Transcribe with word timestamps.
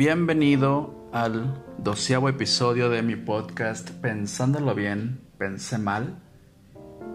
Bienvenido 0.00 1.10
al 1.12 1.62
doceavo 1.76 2.30
episodio 2.30 2.88
de 2.88 3.02
mi 3.02 3.16
podcast 3.16 3.90
Pensándolo 3.90 4.74
bien, 4.74 5.28
pensé 5.36 5.76
mal. 5.76 6.22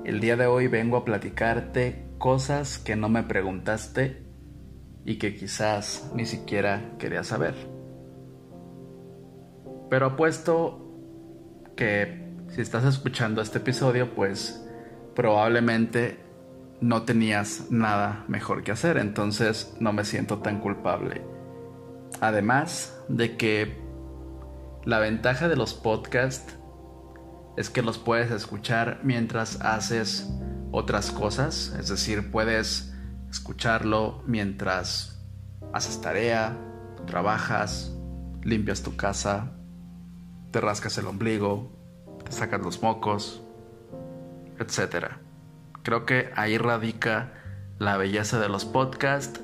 El 0.04 0.20
día 0.20 0.36
de 0.36 0.46
hoy 0.46 0.68
vengo 0.68 0.98
a 0.98 1.04
platicarte 1.04 2.06
cosas 2.20 2.78
que 2.78 2.96
no 2.96 3.10
me 3.10 3.24
preguntaste 3.24 4.24
y 5.04 5.18
que 5.18 5.36
quizás 5.36 6.12
ni 6.14 6.28
siquiera 6.28 6.92
querías 7.00 7.26
saber. 7.26 7.56
Pero 9.90 10.06
apuesto 10.06 10.80
que 11.76 12.36
si 12.50 12.62
estás 12.62 12.86
escuchando 12.86 13.42
este 13.42 13.58
episodio, 13.58 14.14
pues 14.14 14.64
probablemente 15.16 16.20
no 16.82 17.02
tenías 17.02 17.72
nada 17.72 18.26
mejor 18.28 18.62
que 18.62 18.74
hacer, 18.74 18.98
entonces 18.98 19.76
no 19.80 19.92
me 19.92 20.06
siento 20.06 20.38
tan 20.38 20.60
culpable. 20.60 21.35
Además 22.22 22.98
de 23.08 23.38
que 23.38 23.82
la 24.84 25.00
ventaja 25.00 25.48
de 25.48 25.56
los 25.56 25.74
podcasts 25.74 26.56
es 27.58 27.70
que 27.70 27.82
los 27.82 27.98
puedes 27.98 28.32
escuchar 28.32 29.00
mientras 29.04 29.62
haces 29.62 30.30
otras 30.72 31.12
cosas, 31.12 31.74
es 31.80 31.88
decir, 31.88 32.32
puedes 32.32 32.94
escucharlo 33.30 34.22
mientras 34.26 35.26
haces 35.74 36.02
tarea, 36.02 36.58
trabajas, 37.06 37.96
limpias 38.44 38.84
tu 38.84 38.96
casa, 38.96 39.54
te 40.52 40.62
rascas 40.62 40.98
el 40.98 41.08
ombligo, 41.08 41.72
te 42.24 42.32
sacas 42.32 42.62
los 42.62 42.82
mocos, 42.82 43.42
etc. 44.60 45.08
Creo 45.84 46.06
que 46.06 46.32
ahí 46.36 46.58
radica 46.58 47.34
la 47.78 47.98
belleza 47.98 48.40
de 48.40 48.50
los 48.50 48.66
podcasts, 48.66 49.42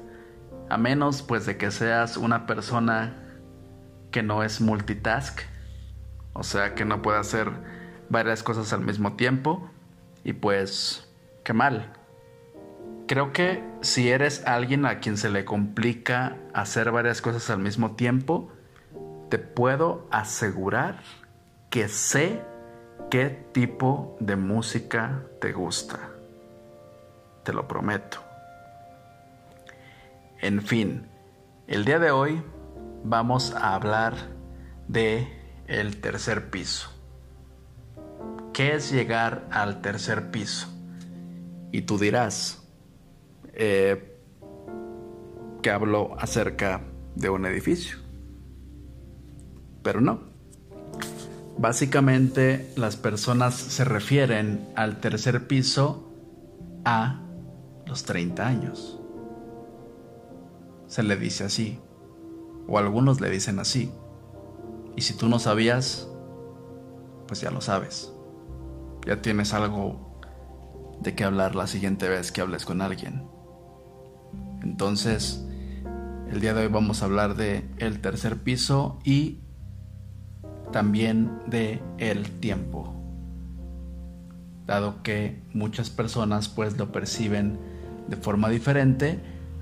a 0.71 0.77
menos 0.77 1.21
pues 1.21 1.45
de 1.45 1.57
que 1.57 1.69
seas 1.69 2.15
una 2.15 2.47
persona 2.47 3.17
que 4.09 4.23
no 4.23 4.41
es 4.41 4.61
multitask, 4.61 5.41
o 6.31 6.43
sea 6.43 6.75
que 6.75 6.85
no 6.85 7.01
puede 7.01 7.19
hacer 7.19 7.51
varias 8.09 8.41
cosas 8.41 8.71
al 8.71 8.79
mismo 8.79 9.17
tiempo 9.17 9.69
y 10.23 10.31
pues 10.31 11.09
qué 11.43 11.51
mal. 11.51 11.91
Creo 13.05 13.33
que 13.33 13.61
si 13.81 14.09
eres 14.09 14.45
alguien 14.47 14.85
a 14.85 14.99
quien 14.99 15.17
se 15.17 15.29
le 15.29 15.43
complica 15.43 16.37
hacer 16.53 16.91
varias 16.91 17.21
cosas 17.21 17.49
al 17.49 17.59
mismo 17.59 17.97
tiempo, 17.97 18.49
te 19.27 19.39
puedo 19.39 20.07
asegurar 20.09 21.01
que 21.69 21.89
sé 21.89 22.41
qué 23.09 23.25
tipo 23.51 24.15
de 24.21 24.37
música 24.37 25.23
te 25.41 25.51
gusta. 25.51 25.99
Te 27.43 27.51
lo 27.51 27.67
prometo. 27.67 28.20
En 30.41 30.63
fin, 30.63 31.03
el 31.67 31.85
día 31.85 31.99
de 31.99 32.09
hoy 32.09 32.41
vamos 33.03 33.53
a 33.53 33.75
hablar 33.75 34.15
de 34.87 35.27
el 35.67 36.01
tercer 36.01 36.49
piso. 36.49 36.89
¿Qué 38.51 38.73
es 38.73 38.91
llegar 38.91 39.47
al 39.51 39.81
tercer 39.81 40.31
piso? 40.31 40.67
Y 41.71 41.83
tú 41.83 41.99
dirás 41.99 42.67
eh, 43.53 44.17
que 45.61 45.69
hablo 45.69 46.15
acerca 46.19 46.81
de 47.13 47.29
un 47.29 47.45
edificio. 47.45 47.99
Pero 49.83 50.01
no. 50.01 50.21
Básicamente 51.59 52.73
las 52.75 52.95
personas 52.95 53.53
se 53.53 53.85
refieren 53.85 54.69
al 54.75 54.99
tercer 54.99 55.45
piso 55.45 56.11
a 56.83 57.21
los 57.85 58.05
30 58.05 58.47
años. 58.47 59.00
Se 60.91 61.03
le 61.03 61.15
dice 61.15 61.45
así, 61.45 61.79
o 62.67 62.77
algunos 62.77 63.21
le 63.21 63.29
dicen 63.29 63.59
así. 63.59 63.91
Y 64.95 65.01
si 65.01 65.15
tú 65.15 65.29
no 65.29 65.39
sabías, 65.39 66.07
pues 67.27 67.39
ya 67.41 67.49
lo 67.49 67.61
sabes 67.61 68.11
ya 69.05 69.21
tienes 69.21 69.53
algo 69.53 70.19
de 71.01 71.15
qué 71.15 71.23
hablar 71.23 71.55
la 71.55 71.67
siguiente 71.67 72.07
vez 72.07 72.31
que 72.31 72.41
hables 72.41 72.65
con 72.65 72.81
alguien. 72.81 73.23
Entonces, 74.61 75.45
el 76.29 76.39
día 76.39 76.53
de 76.53 76.65
hoy 76.65 76.71
vamos 76.71 77.01
a 77.01 77.05
hablar 77.05 77.35
de 77.35 77.65
el 77.77 77.99
tercer 77.99 78.37
piso 78.37 78.99
y 79.03 79.39
también 80.71 81.39
de 81.47 81.81
el 81.97 82.29
tiempo. 82.39 82.95
Dado 84.67 85.01
que 85.01 85.41
muchas 85.53 85.89
personas 85.89 86.47
pues 86.47 86.77
lo 86.77 86.91
perciben 86.91 87.59
de 88.07 88.15
forma 88.15 88.49
diferente, 88.49 89.19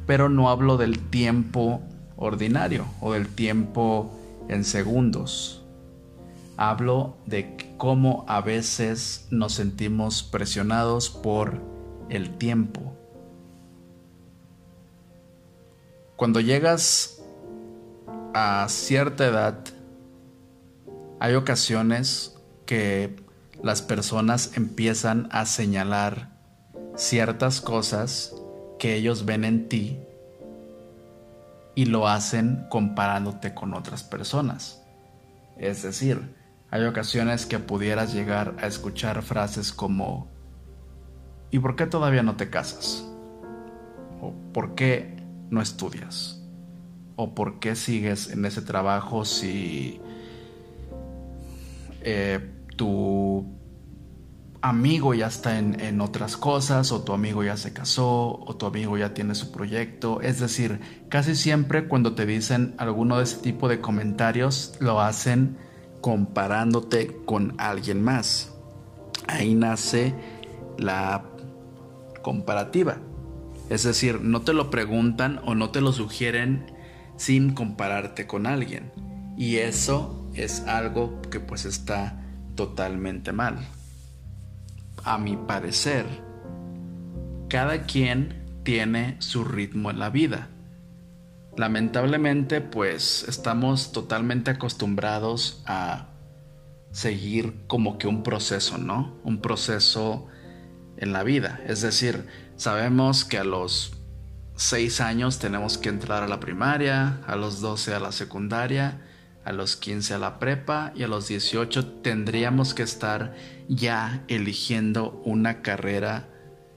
pero 0.10 0.28
no 0.28 0.50
hablo 0.50 0.78
del 0.78 0.98
tiempo 0.98 1.84
ordinario 2.18 2.88
o 3.00 3.14
del 3.14 3.28
tiempo 3.28 4.10
en 4.48 4.64
segundos. 4.64 5.64
Hablo 6.58 7.16
de 7.28 7.76
cómo 7.78 8.26
a 8.28 8.42
veces 8.42 9.28
nos 9.30 9.54
sentimos 9.54 10.24
presionados 10.24 11.12
por 11.12 11.62
el 12.10 12.40
tiempo. 12.40 12.92
Cuando 16.16 16.40
llegas 16.40 17.22
a 18.34 18.66
cierta 18.68 19.28
edad, 19.28 19.60
hay 21.20 21.36
ocasiones 21.36 22.36
que 22.66 23.16
las 23.62 23.84
personas 23.84 24.58
empiezan 24.58 25.30
a 25.32 25.46
señalar 25.46 26.32
ciertas 26.96 27.62
cosas 27.62 28.34
que 28.80 28.96
ellos 28.96 29.26
ven 29.26 29.44
en 29.44 29.70
ti 29.70 30.00
y 31.76 31.86
lo 31.86 32.08
hacen 32.08 32.66
comparándote 32.70 33.54
con 33.54 33.74
otras 33.74 34.04
personas. 34.04 34.82
Es 35.58 35.84
decir, 35.84 36.36
hay 36.72 36.86
ocasiones 36.86 37.46
que 37.46 37.60
pudieras 37.60 38.14
llegar 38.14 38.56
a 38.62 38.68
escuchar 38.68 39.22
frases 39.22 39.72
como 39.72 40.28
¿Y 41.52 41.60
por 41.60 41.76
qué 41.76 41.88
todavía 41.88 42.24
no 42.24 42.36
te 42.36 42.50
casas? 42.50 43.04
¿O 44.22 44.34
por 44.54 44.76
qué 44.76 45.18
no 45.50 45.62
estudias? 45.62 46.42
¿O 47.16 47.34
por 47.34 47.60
qué 47.60 47.76
sigues 47.76 48.30
en 48.30 48.46
ese 48.46 48.62
trabajo 48.62 49.26
si 49.26 50.00
eh, 52.02 52.40
tu 52.76 53.46
amigo 54.62 55.14
ya 55.14 55.28
está 55.28 55.58
en, 55.58 55.80
en, 55.80 56.02
otras 56.02 56.38
cosas, 56.38 56.92
o 56.92 57.04
tu 57.04 57.14
amigo 57.14 57.44
ya 57.44 57.58
se 57.58 57.74
casó, 57.74 58.40
o 58.40 58.56
tu 58.56 58.66
amigo 58.66 58.98
ya 58.98 59.14
tiene 59.14 59.36
su 59.36 59.52
proyecto. 59.52 60.22
Es 60.22 60.40
decir, 60.40 60.80
casi 61.10 61.36
siempre 61.36 61.88
cuando 61.88 62.14
te 62.14 62.26
dicen 62.26 62.76
alguno 62.78 63.18
de 63.18 63.24
ese 63.24 63.38
tipo 63.38 63.68
de 63.68 63.80
comentarios, 63.80 64.76
lo 64.80 65.02
hacen 65.02 65.58
comparándote 66.02 67.18
con 67.26 67.56
alguien 67.58 68.02
más. 68.04 68.54
Ahí 69.28 69.54
nace 69.54 70.14
la 70.78 71.24
comparativa. 72.22 72.98
Es 73.70 73.84
decir, 73.84 74.22
no 74.22 74.42
te 74.42 74.54
lo 74.54 74.70
preguntan 74.70 75.42
o 75.46 75.56
no 75.56 75.70
te 75.70 75.82
lo 75.82 75.94
sugieren 75.94 76.74
sin 77.18 77.54
compararte 77.54 78.26
con 78.26 78.48
alguien. 78.48 78.92
Y 79.38 79.58
eso 79.58 80.28
es 80.34 80.62
algo 80.62 81.22
que 81.30 81.40
pues 81.40 81.66
está 81.66 82.24
totalmente 82.56 83.32
mal. 83.32 83.60
A 85.10 85.18
mi 85.18 85.36
parecer, 85.36 86.06
cada 87.50 87.84
quien 87.84 88.62
tiene 88.64 89.18
su 89.20 89.44
ritmo 89.44 89.90
en 89.90 90.00
la 90.00 90.10
vida 90.10 90.50
lamentablemente 91.60 92.62
pues 92.62 93.26
estamos 93.28 93.92
totalmente 93.92 94.50
acostumbrados 94.50 95.62
a 95.66 96.08
seguir 96.92 97.66
como 97.68 97.98
que 97.98 98.08
un 98.08 98.24
proceso, 98.24 98.78
¿no? 98.78 99.20
Un 99.26 99.42
proceso 99.42 100.28
en 100.96 101.12
la 101.12 101.24
vida. 101.24 101.60
Es 101.68 101.82
decir, 101.82 102.26
sabemos 102.56 103.26
que 103.26 103.38
a 103.38 103.44
los 103.44 103.92
6 104.56 105.02
años 105.02 105.40
tenemos 105.40 105.78
que 105.78 105.90
entrar 105.90 106.24
a 106.24 106.30
la 106.30 106.40
primaria, 106.40 107.20
a 107.28 107.36
los 107.36 107.60
12 107.60 107.94
a 107.94 108.00
la 108.00 108.14
secundaria, 108.14 109.02
a 109.44 109.52
los 109.52 109.76
15 109.76 110.16
a 110.16 110.18
la 110.18 110.40
prepa 110.40 110.92
y 110.96 111.04
a 111.04 111.08
los 111.08 111.28
18 111.28 112.02
tendríamos 112.02 112.74
que 112.74 112.84
estar 112.84 113.36
ya 113.68 114.24
eligiendo 114.28 115.22
una 115.24 115.62
carrera 115.62 116.28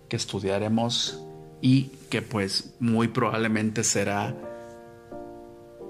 que 0.08 0.16
estudiaremos 0.16 1.22
y 1.60 1.90
que 2.10 2.22
pues 2.22 2.74
muy 2.80 3.08
probablemente 3.08 3.84
será 3.84 4.36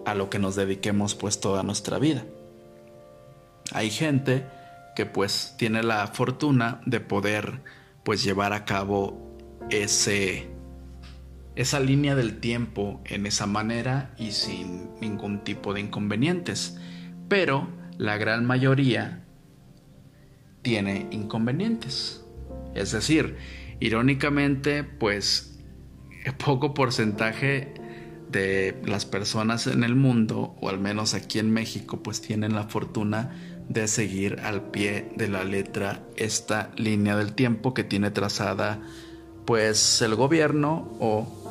a 0.05 0.15
lo 0.15 0.31
que 0.31 0.39
nos 0.39 0.57
dediquemos 0.57 1.15
pues 1.15 1.41
toda 1.41 1.63
nuestra 1.63 1.99
vida. 1.99 2.25
Hay 3.73 3.91
gente 3.91 4.47
que 4.95 5.07
pues 5.07 5.55
tiene 5.57 5.83
la 5.83 6.07
fortuna 6.09 6.81
de 6.85 7.01
poder 7.01 7.63
pues 8.05 8.23
llevar 8.23 8.53
a 8.53 8.65
cabo 8.65 9.37
ese 9.71 10.52
esa 11.55 11.81
línea 11.81 12.15
del 12.15 12.41
tiempo 12.41 13.01
en 13.05 13.27
esa 13.27 13.47
manera 13.47 14.15
y 14.19 14.33
sin 14.33 14.89
ningún 15.01 15.45
tipo 15.45 15.75
de 15.75 15.81
inconvenientes. 15.81 16.79
Pero 17.29 17.69
la 17.99 18.17
gran 18.17 18.45
mayoría 18.45 19.25
tiene 20.63 21.09
inconvenientes. 21.11 22.25
Es 22.75 22.93
decir, 22.93 23.37
irónicamente, 23.81 24.85
pues 24.85 25.59
poco 26.45 26.75
porcentaje 26.75 27.75
de 28.31 28.81
las 28.87 29.05
personas 29.05 29.67
en 29.67 29.85
el 29.85 29.95
mundo, 29.95 30.57
o 30.61 30.71
al 30.71 30.79
menos 30.79 31.13
aquí 31.13 31.39
en 31.39 31.51
México, 31.51 32.03
pues 32.03 32.23
tienen 32.23 32.55
la 32.55 32.65
fortuna 32.65 33.31
de 33.69 33.87
seguir 33.89 34.41
al 34.41 34.71
pie 34.71 35.11
de 35.17 35.29
la 35.29 35.45
letra 35.45 36.03
esta 36.17 36.71
línea 36.77 37.17
del 37.17 37.35
tiempo 37.35 37.75
que 37.75 37.85
tiene 37.85 38.11
trazada 38.11 38.81
pues 39.45 40.03
el 40.03 40.15
gobierno 40.15 40.97
o 41.01 41.42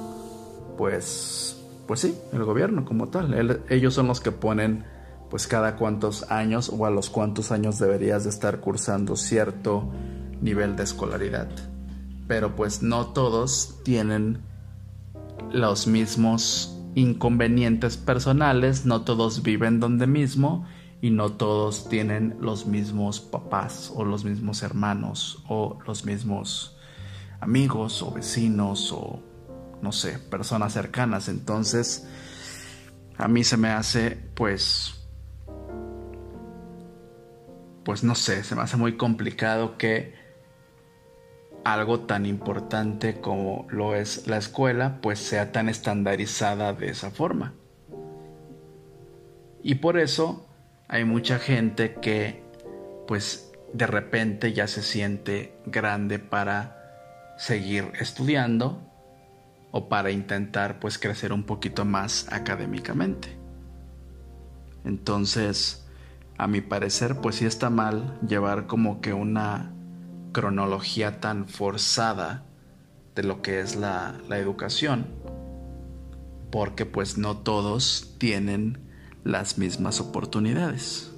pues 0.82 1.62
pues 1.86 2.00
sí, 2.00 2.16
el 2.34 2.44
gobierno 2.44 2.86
como 2.86 3.10
tal. 3.10 3.62
ellos 3.70 3.94
son 3.94 4.08
los 4.08 4.20
que 4.20 4.32
ponen 4.32 4.84
pues 5.30 5.46
cada 5.46 5.76
cuántos 5.76 6.32
años 6.32 6.72
o 6.76 6.88
a 6.88 6.90
los 6.90 7.12
cuántos 7.12 7.52
años 7.52 7.78
deberías 7.78 8.24
de 8.24 8.32
estar 8.32 8.62
cursando 8.62 9.16
cierto 9.16 9.92
nivel 10.42 10.76
de 10.76 10.82
escolaridad. 10.82 11.50
Pero 12.28 12.56
pues 12.56 12.82
no 12.82 13.06
todos 13.06 13.76
tienen 13.84 14.40
los 15.52 15.86
mismos 15.86 16.76
inconvenientes 16.96 17.98
personales, 17.98 18.84
no 18.84 19.02
todos 19.02 19.44
viven 19.44 19.80
donde 19.80 20.08
mismo 20.08 20.66
y 21.00 21.12
no 21.12 21.34
todos 21.34 21.90
tienen 21.90 22.38
los 22.40 22.66
mismos 22.66 23.20
papás 23.20 23.94
o 23.96 24.04
los 24.04 24.26
mismos 24.26 24.64
hermanos 24.64 25.44
o 25.48 25.78
los 25.86 26.06
mismos 26.06 26.76
amigos 27.40 28.02
o 28.02 28.12
vecinos 28.12 28.92
o 28.92 29.20
no 29.82 29.92
sé, 29.92 30.20
personas 30.20 30.74
cercanas. 30.74 31.28
Entonces, 31.28 32.08
a 33.18 33.28
mí 33.28 33.44
se 33.44 33.58
me 33.58 33.70
hace 33.70 34.18
pues 34.36 34.96
pues 37.84 38.04
no 38.04 38.16
sé, 38.16 38.44
se 38.44 38.56
me 38.56 38.62
hace 38.62 38.78
muy 38.78 38.96
complicado 38.96 39.78
que 39.78 40.14
algo 41.64 42.02
tan 42.02 42.26
importante 42.26 43.20
como 43.20 43.68
lo 43.70 43.96
es 43.96 44.28
la 44.28 44.38
escuela 44.38 45.00
pues 45.02 45.20
sea 45.20 45.52
tan 45.52 45.70
estandarizada 45.70 46.74
de 46.74 46.90
esa 46.90 47.12
forma. 47.12 47.54
Y 49.64 49.76
por 49.76 49.98
eso 49.98 50.48
hay 50.88 51.06
mucha 51.06 51.38
gente 51.40 51.96
que 51.96 52.44
pues 53.08 53.52
de 53.74 53.88
repente 53.88 54.54
ya 54.54 54.68
se 54.68 54.82
siente 54.82 55.56
grande 55.66 56.20
para 56.20 57.36
seguir 57.38 57.92
estudiando 58.00 58.91
o 59.72 59.90
para 59.90 60.12
intentar 60.12 60.80
pues 60.80 60.98
crecer 60.98 61.34
un 61.34 61.44
poquito 61.44 61.86
más 61.86 62.28
académicamente. 62.32 63.38
Entonces, 64.84 65.86
a 66.38 66.48
mi 66.48 66.62
parecer 66.62 67.18
pues 67.18 67.36
sí 67.36 67.46
está 67.46 67.70
mal 67.70 68.20
llevar 68.28 68.68
como 68.68 69.02
que 69.02 69.14
una 69.14 69.74
cronología 70.34 71.20
tan 71.20 71.48
forzada 71.48 72.46
de 73.16 73.24
lo 73.24 73.42
que 73.42 73.60
es 73.60 73.76
la, 73.76 74.16
la 74.28 74.38
educación, 74.38 75.08
porque 76.52 76.86
pues 76.86 77.18
no 77.18 77.38
todos 77.38 78.16
tienen 78.18 78.80
las 79.24 79.58
mismas 79.58 80.00
oportunidades. 80.00 81.12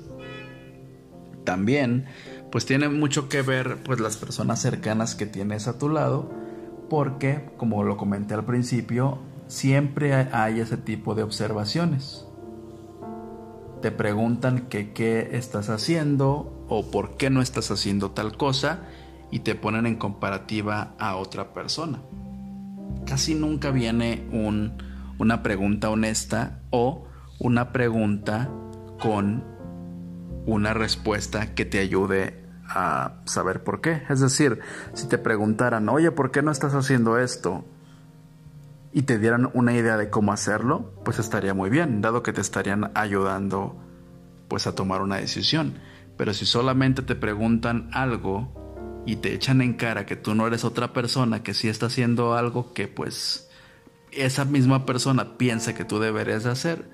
También, 1.43 2.05
pues 2.51 2.65
tiene 2.65 2.89
mucho 2.89 3.29
que 3.29 3.41
ver 3.41 3.77
pues 3.83 3.99
las 3.99 4.17
personas 4.17 4.61
cercanas 4.61 5.15
que 5.15 5.25
tienes 5.25 5.67
a 5.67 5.77
tu 5.77 5.89
lado, 5.89 6.42
porque 6.93 7.49
como 7.57 7.83
lo 7.83 7.97
comenté 7.97 8.35
al 8.35 8.45
principio, 8.45 9.17
siempre 9.47 10.13
hay 10.13 10.59
ese 10.59 10.77
tipo 10.77 11.15
de 11.15 11.23
observaciones. 11.23 12.27
Te 13.81 13.89
preguntan 13.89 14.67
qué 14.69 15.29
estás 15.31 15.71
haciendo 15.71 16.67
o 16.69 16.91
por 16.91 17.17
qué 17.17 17.31
no 17.31 17.41
estás 17.41 17.71
haciendo 17.71 18.11
tal 18.11 18.37
cosa 18.37 18.81
y 19.31 19.39
te 19.39 19.55
ponen 19.55 19.87
en 19.87 19.95
comparativa 19.95 20.93
a 20.99 21.15
otra 21.15 21.51
persona. 21.51 21.99
Casi 23.07 23.33
nunca 23.33 23.71
viene 23.71 24.27
un, 24.31 24.73
una 25.17 25.41
pregunta 25.41 25.89
honesta 25.89 26.61
o 26.69 27.07
una 27.39 27.71
pregunta 27.71 28.51
con 29.01 29.43
una 30.45 30.75
respuesta 30.75 31.55
que 31.55 31.65
te 31.65 31.79
ayude 31.79 32.42
a 32.67 33.13
saber 33.25 33.63
por 33.63 33.81
qué. 33.81 34.03
Es 34.09 34.19
decir, 34.19 34.59
si 34.93 35.07
te 35.07 35.17
preguntaran, 35.17 35.89
oye, 35.89 36.11
¿por 36.11 36.31
qué 36.31 36.41
no 36.41 36.51
estás 36.51 36.73
haciendo 36.73 37.17
esto? 37.17 37.65
Y 38.91 39.03
te 39.03 39.17
dieran 39.17 39.49
una 39.53 39.73
idea 39.73 39.97
de 39.97 40.09
cómo 40.09 40.31
hacerlo, 40.31 40.93
pues 41.03 41.19
estaría 41.19 41.53
muy 41.53 41.69
bien, 41.69 42.01
dado 42.01 42.23
que 42.23 42.33
te 42.33 42.41
estarían 42.41 42.91
ayudando 42.93 43.75
pues 44.47 44.67
a 44.67 44.75
tomar 44.75 45.01
una 45.01 45.17
decisión. 45.17 45.79
Pero 46.17 46.33
si 46.33 46.45
solamente 46.45 47.01
te 47.01 47.15
preguntan 47.15 47.89
algo 47.91 49.01
y 49.05 49.17
te 49.17 49.33
echan 49.33 49.61
en 49.61 49.73
cara 49.73 50.05
que 50.05 50.15
tú 50.15 50.35
no 50.35 50.45
eres 50.45 50.63
otra 50.63 50.93
persona 50.93 51.43
que 51.43 51.53
sí 51.53 51.67
está 51.67 51.87
haciendo 51.87 52.35
algo 52.35 52.73
que 52.73 52.87
pues 52.87 53.49
esa 54.11 54.45
misma 54.45 54.85
persona 54.85 55.37
piensa 55.37 55.73
que 55.73 55.85
tú 55.85 55.99
deberías 55.99 56.45
hacer, 56.45 56.87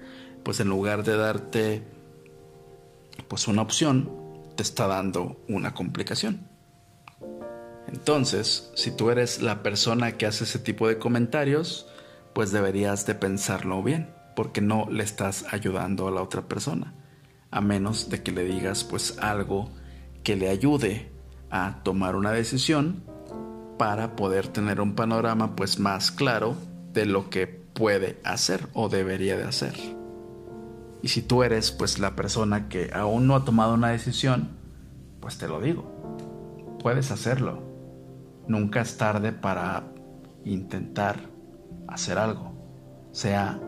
pues 0.44 0.60
en 0.60 0.70
lugar 0.70 1.04
de 1.04 1.18
darte 1.18 1.84
pues 3.28 3.48
una 3.48 3.62
opción, 3.62 4.10
te 4.60 4.64
está 4.64 4.88
dando 4.88 5.42
una 5.48 5.74
complicación. 5.74 6.46
Entonces, 7.88 8.70
si 8.76 8.92
tú 8.92 9.10
eres 9.10 9.42
la 9.42 9.64
persona 9.64 10.18
que 10.18 10.26
hace 10.26 10.44
ese 10.44 10.60
tipo 10.60 10.90
de 10.90 10.98
comentarios, 10.98 11.88
pues 12.34 12.52
deberías 12.52 13.06
de 13.06 13.16
pensarlo 13.16 13.82
bien, 13.82 14.14
porque 14.36 14.60
no 14.60 14.86
le 14.92 15.06
estás 15.06 15.46
ayudando 15.54 16.10
a 16.10 16.12
la 16.12 16.22
otra 16.22 16.50
persona, 16.50 16.94
a 17.52 17.62
menos 17.62 18.10
de 18.10 18.22
que 18.22 18.34
le 18.34 18.44
digas 18.44 18.84
pues 18.84 19.18
algo 19.20 19.70
que 20.24 20.36
le 20.36 20.50
ayude 20.50 21.10
a 21.50 21.82
tomar 21.82 22.18
una 22.18 22.34
decisión 22.34 23.06
para 23.78 24.18
poder 24.18 24.50
tener 24.50 24.82
un 24.82 24.94
panorama 24.94 25.56
pues 25.56 25.80
más 25.80 26.12
claro 26.12 26.58
de 26.92 27.06
lo 27.06 27.30
que 27.30 27.48
puede 27.48 28.20
hacer 28.26 28.68
o 28.74 28.90
debería 28.90 29.38
de 29.38 29.46
hacer. 29.46 29.99
Y 31.02 31.10
si 31.10 31.22
tú 31.22 31.44
eres 31.44 31.72
pues 31.72 32.00
la 32.00 32.16
persona 32.16 32.68
que 32.68 32.92
aún 32.94 33.28
no 33.28 33.36
ha 33.36 33.46
tomado 33.46 33.74
una 33.74 33.90
decisión, 33.90 34.50
pues 35.20 35.38
te 35.38 35.48
lo 35.48 35.62
digo, 35.62 35.86
puedes 36.82 37.12
hacerlo. 37.12 37.64
Nunca 38.48 38.82
es 38.82 38.98
tarde 38.98 39.32
para 39.32 39.92
intentar 40.44 41.30
hacer 41.88 42.18
algo, 42.18 42.54
sea 43.12 43.60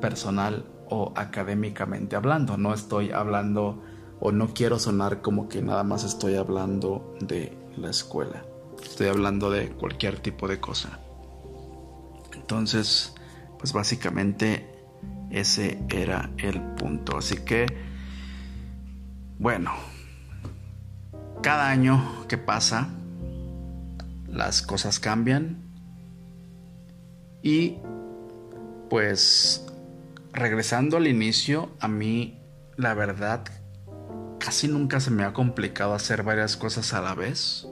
personal 0.00 0.64
o 0.88 1.12
académicamente 1.16 2.16
hablando. 2.16 2.56
No 2.56 2.72
estoy 2.72 3.10
hablando 3.10 3.82
o 4.20 4.32
no 4.32 4.54
quiero 4.54 4.78
sonar 4.78 5.20
como 5.20 5.48
que 5.48 5.62
nada 5.62 5.84
más 5.84 6.04
estoy 6.04 6.36
hablando 6.36 7.14
de 7.20 7.56
la 7.76 7.90
escuela. 7.90 8.44
Estoy 8.82 9.08
hablando 9.08 9.50
de 9.50 9.70
cualquier 9.70 10.18
tipo 10.20 10.48
de 10.48 10.60
cosa. 10.60 11.00
Entonces, 12.34 13.14
pues 13.58 13.72
básicamente 13.72 14.77
ese 15.30 15.78
era 15.88 16.30
el 16.38 16.60
punto. 16.60 17.18
Así 17.18 17.36
que, 17.36 17.66
bueno, 19.38 19.72
cada 21.42 21.70
año 21.70 22.26
que 22.28 22.38
pasa, 22.38 22.88
las 24.26 24.62
cosas 24.62 25.00
cambian 25.00 25.62
y 27.42 27.76
pues 28.90 29.66
regresando 30.32 30.96
al 30.96 31.06
inicio, 31.06 31.70
a 31.80 31.88
mí 31.88 32.40
la 32.76 32.94
verdad 32.94 33.44
casi 34.38 34.68
nunca 34.68 35.00
se 35.00 35.10
me 35.10 35.24
ha 35.24 35.32
complicado 35.32 35.94
hacer 35.94 36.22
varias 36.22 36.56
cosas 36.56 36.94
a 36.94 37.00
la 37.00 37.14
vez. 37.14 37.66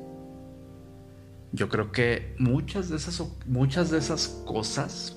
Yo 1.52 1.68
creo 1.68 1.90
que 1.92 2.34
muchas 2.38 2.88
de 2.88 2.96
esas, 2.96 3.22
muchas 3.46 3.90
de 3.90 3.98
esas 3.98 4.28
cosas 4.46 5.16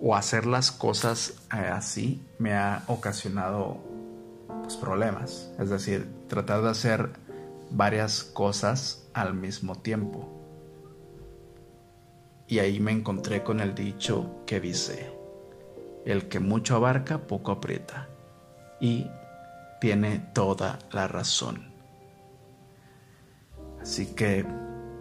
o 0.00 0.14
hacer 0.14 0.46
las 0.46 0.70
cosas 0.70 1.34
eh, 1.52 1.58
así 1.58 2.24
me 2.38 2.54
ha 2.54 2.84
ocasionado 2.86 3.78
pues, 4.62 4.76
problemas. 4.76 5.50
Es 5.58 5.70
decir, 5.70 6.08
tratar 6.28 6.62
de 6.62 6.70
hacer 6.70 7.10
varias 7.70 8.22
cosas 8.22 9.08
al 9.12 9.34
mismo 9.34 9.76
tiempo. 9.76 10.28
Y 12.46 12.60
ahí 12.60 12.80
me 12.80 12.92
encontré 12.92 13.42
con 13.42 13.60
el 13.60 13.74
dicho 13.74 14.42
que 14.46 14.60
dice, 14.60 15.12
el 16.06 16.28
que 16.28 16.40
mucho 16.40 16.76
abarca, 16.76 17.26
poco 17.26 17.52
aprieta. 17.52 18.08
Y 18.80 19.10
tiene 19.80 20.18
toda 20.32 20.78
la 20.92 21.08
razón. 21.08 21.72
Así 23.80 24.14
que 24.14 24.46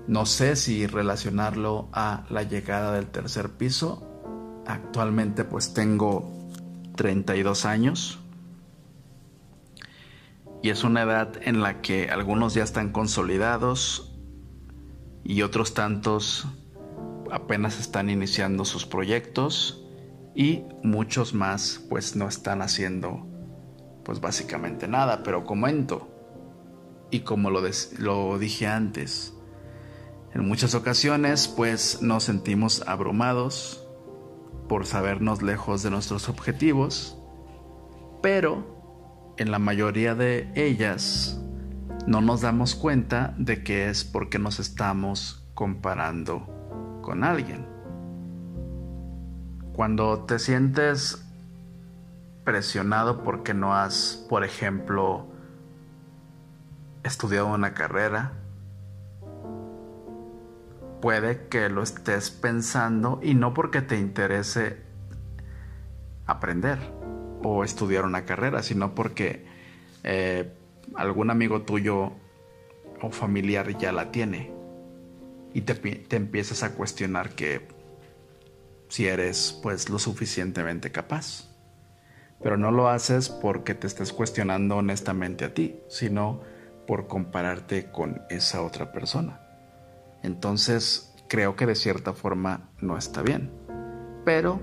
no 0.07 0.25
sé 0.25 0.55
si 0.55 0.87
relacionarlo 0.87 1.89
a 1.91 2.25
la 2.29 2.43
llegada 2.43 2.93
del 2.93 3.07
tercer 3.07 3.51
piso 3.51 4.06
Actualmente 4.67 5.45
pues 5.45 5.73
tengo 5.73 6.29
32 6.95 7.65
años. 7.65 8.19
Y 10.61 10.69
es 10.69 10.83
una 10.83 11.03
edad 11.03 11.33
en 11.41 11.61
la 11.61 11.81
que 11.81 12.09
algunos 12.09 12.53
ya 12.53 12.63
están 12.63 12.91
consolidados 12.91 14.13
y 15.23 15.41
otros 15.41 15.73
tantos 15.73 16.47
apenas 17.31 17.79
están 17.79 18.09
iniciando 18.09 18.65
sus 18.65 18.85
proyectos 18.85 19.83
y 20.35 20.63
muchos 20.83 21.33
más 21.33 21.81
pues 21.89 22.15
no 22.15 22.27
están 22.27 22.61
haciendo 22.61 23.25
pues 24.03 24.19
básicamente 24.19 24.87
nada, 24.87 25.23
pero 25.23 25.45
comento 25.45 26.09
y 27.11 27.21
como 27.21 27.49
lo, 27.49 27.61
lo 27.99 28.39
dije 28.39 28.67
antes, 28.67 29.33
en 30.33 30.45
muchas 30.45 30.75
ocasiones 30.75 31.47
pues 31.47 32.01
nos 32.01 32.23
sentimos 32.23 32.83
abrumados 32.87 33.86
por 34.67 34.85
sabernos 34.85 35.41
lejos 35.41 35.83
de 35.83 35.89
nuestros 35.89 36.29
objetivos, 36.29 37.17
pero 38.21 38.77
en 39.37 39.51
la 39.51 39.59
mayoría 39.59 40.15
de 40.15 40.51
ellas 40.55 41.39
no 42.07 42.21
nos 42.21 42.41
damos 42.41 42.75
cuenta 42.75 43.33
de 43.37 43.63
que 43.63 43.89
es 43.89 44.03
porque 44.03 44.39
nos 44.39 44.59
estamos 44.59 45.45
comparando 45.53 46.47
con 47.01 47.23
alguien. 47.23 47.67
Cuando 49.73 50.25
te 50.25 50.39
sientes 50.39 51.23
presionado 52.43 53.23
porque 53.23 53.53
no 53.53 53.75
has, 53.75 54.25
por 54.29 54.43
ejemplo, 54.43 55.27
estudiado 57.03 57.47
una 57.47 57.73
carrera, 57.73 58.33
puede 61.01 61.47
que 61.47 61.69
lo 61.69 61.83
estés 61.83 62.31
pensando 62.31 63.19
y 63.21 63.33
no 63.33 63.53
porque 63.53 63.81
te 63.81 63.97
interese 63.97 64.77
aprender 66.25 66.79
o 67.43 67.63
estudiar 67.63 68.05
una 68.05 68.25
carrera, 68.25 68.63
sino 68.63 68.95
porque 68.95 69.45
eh, 70.03 70.51
algún 70.95 71.29
amigo 71.29 71.61
tuyo 71.61 72.13
o 73.01 73.11
familiar 73.11 73.77
ya 73.77 73.91
la 73.91 74.11
tiene 74.11 74.51
y 75.53 75.61
te, 75.61 75.75
te 75.75 76.15
empiezas 76.15 76.63
a 76.63 76.73
cuestionar 76.73 77.29
que 77.29 77.67
si 78.89 79.07
eres 79.07 79.59
pues 79.61 79.89
lo 79.89 79.99
suficientemente 79.99 80.91
capaz. 80.91 81.49
Pero 82.41 82.57
no 82.57 82.71
lo 82.71 82.89
haces 82.89 83.29
porque 83.29 83.73
te 83.73 83.87
estés 83.87 84.13
cuestionando 84.13 84.77
honestamente 84.77 85.45
a 85.45 85.53
ti, 85.53 85.79
sino 85.89 86.41
por 86.85 87.07
compararte 87.07 87.91
con 87.91 88.21
esa 88.29 88.61
otra 88.61 88.91
persona. 88.91 89.46
Entonces 90.27 91.15
creo 91.29 91.55
que 91.55 91.65
de 91.65 91.73
cierta 91.73 92.11
forma 92.11 92.69
no 92.81 92.97
está 92.97 93.21
bien, 93.21 93.49
pero 94.25 94.59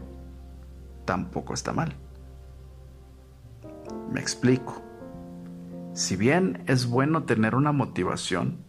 tampoco 1.06 1.54
está 1.54 1.72
mal. 1.72 1.96
Me 4.12 4.20
explico. 4.20 4.82
Si 5.94 6.16
bien 6.16 6.62
es 6.66 6.86
bueno 6.86 7.24
tener 7.24 7.54
una 7.54 7.72
motivación, 7.72 8.62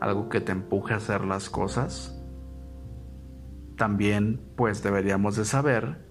algo 0.00 0.30
que 0.30 0.40
te 0.40 0.52
empuje 0.52 0.94
a 0.94 0.96
hacer 0.96 1.26
las 1.26 1.50
cosas, 1.50 2.18
también 3.76 4.40
pues 4.56 4.82
deberíamos 4.82 5.36
de 5.36 5.44
saber 5.44 6.08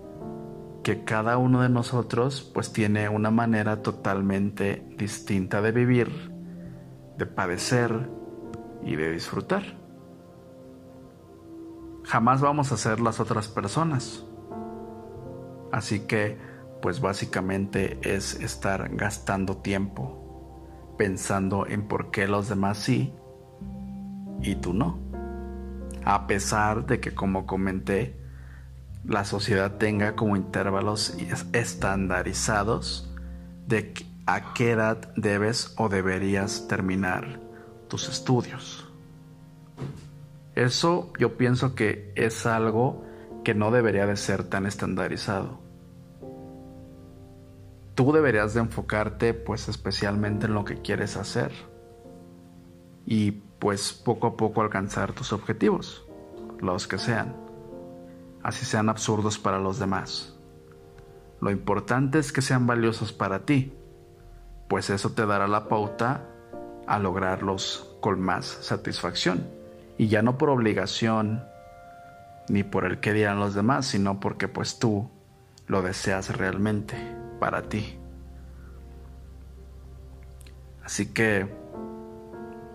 que 0.84 1.04
cada 1.04 1.38
uno 1.40 1.64
de 1.64 1.70
nosotros 1.70 2.52
pues 2.54 2.72
tiene 2.72 3.10
una 3.10 3.32
manera 3.32 3.82
totalmente 3.82 4.88
distinta 5.00 5.64
de 5.64 5.72
vivir, 5.72 6.32
de 7.18 7.26
padecer 7.26 8.08
y 8.86 8.96
de 8.96 9.12
disfrutar. 9.12 9.64
Jamás 12.04 12.40
vamos 12.40 12.72
a 12.72 12.78
ser 12.78 13.02
las 13.02 13.20
otras 13.20 13.48
personas. 13.50 14.24
Así 15.72 16.02
que 16.02 16.38
pues 16.82 17.02
básicamente 17.02 18.00
es 18.04 18.40
estar 18.40 18.96
gastando 18.96 19.58
tiempo 19.58 20.22
pensando 20.98 21.68
en 21.68 21.88
por 21.88 22.12
qué 22.12 22.28
los 22.28 22.48
demás 22.48 22.78
sí 22.78 23.14
y 24.42 24.56
tú 24.56 24.74
no. 24.74 25.00
A 26.06 26.28
pesar 26.28 26.86
de 26.86 27.00
que 27.00 27.16
como 27.16 27.48
comenté, 27.48 28.16
la 29.04 29.26
sociedad 29.26 29.78
tenga 29.78 30.16
como 30.16 30.36
intervalos 30.36 31.18
estandarizados 31.54 33.12
de 33.68 33.94
a 34.28 34.54
qué 34.54 34.72
edad 34.72 35.14
debes 35.16 35.74
o 35.78 35.90
deberías 35.90 36.68
terminar 36.68 37.40
tus 37.88 38.10
estudios. 38.10 38.88
Eso 40.56 41.12
yo 41.20 41.38
pienso 41.38 41.76
que 41.76 42.12
es 42.16 42.46
algo 42.46 43.04
que 43.44 43.54
no 43.54 43.72
debería 43.72 44.06
de 44.08 44.16
ser 44.16 44.44
tan 44.44 44.66
estandarizado. 44.66 45.60
Tú 47.94 48.12
deberías 48.12 48.54
de 48.54 48.62
enfocarte 48.62 49.34
pues 49.34 49.68
especialmente 49.70 50.48
en 50.48 50.54
lo 50.54 50.66
que 50.66 50.82
quieres 50.82 51.18
hacer 51.18 51.52
y 53.06 53.32
pues 53.32 53.94
poco 53.94 54.28
a 54.28 54.38
poco 54.38 54.62
alcanzar 54.62 55.14
tus 55.14 55.32
objetivos, 55.32 56.06
los 56.60 56.88
que 56.88 56.98
sean 56.98 57.46
así 58.46 58.64
sean 58.64 58.90
absurdos 58.90 59.40
para 59.40 59.58
los 59.60 59.80
demás. 59.80 60.36
Lo 61.42 61.50
importante 61.50 62.20
es 62.20 62.32
que 62.32 62.44
sean 62.44 62.68
valiosos 62.68 63.12
para 63.12 63.44
ti, 63.44 63.74
pues 64.70 64.92
eso 64.92 65.14
te 65.14 65.26
dará 65.26 65.48
la 65.48 65.68
pauta 65.68 66.30
a 66.88 67.00
lograrlos 67.00 67.96
con 68.02 68.22
más 68.22 68.46
satisfacción. 68.46 69.48
Y 69.98 70.08
ya 70.08 70.22
no 70.22 70.38
por 70.38 70.50
obligación 70.50 71.44
ni 72.50 72.64
por 72.64 72.86
el 72.86 73.00
que 73.00 73.14
dirán 73.14 73.40
los 73.40 73.56
demás, 73.56 73.88
sino 73.88 74.20
porque 74.20 74.48
pues 74.48 74.78
tú 74.80 75.10
lo 75.68 75.82
deseas 75.82 76.36
realmente 76.38 76.96
para 77.40 77.64
ti. 77.64 77.98
Así 80.84 81.08
que 81.14 81.48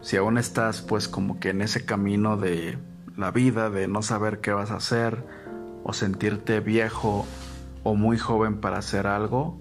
si 0.01 0.17
aún 0.17 0.39
estás 0.39 0.83
pues 0.83 1.09
como 1.09 1.39
que 1.39 1.51
en 1.51 1.61
ese 1.61 1.85
camino 1.85 2.37
de 2.37 2.79
la 3.17 3.31
vida, 3.31 3.71
de 3.71 3.87
no 3.87 4.03
saber 4.03 4.41
qué 4.41 4.51
vas 4.51 4.71
a 4.71 4.77
hacer, 4.77 5.25
o 5.85 5.93
sentirte 5.93 6.61
viejo 6.61 7.27
o 7.83 7.95
muy 7.95 8.19
joven 8.19 8.61
para 8.61 8.79
hacer 8.79 9.07
algo, 9.07 9.61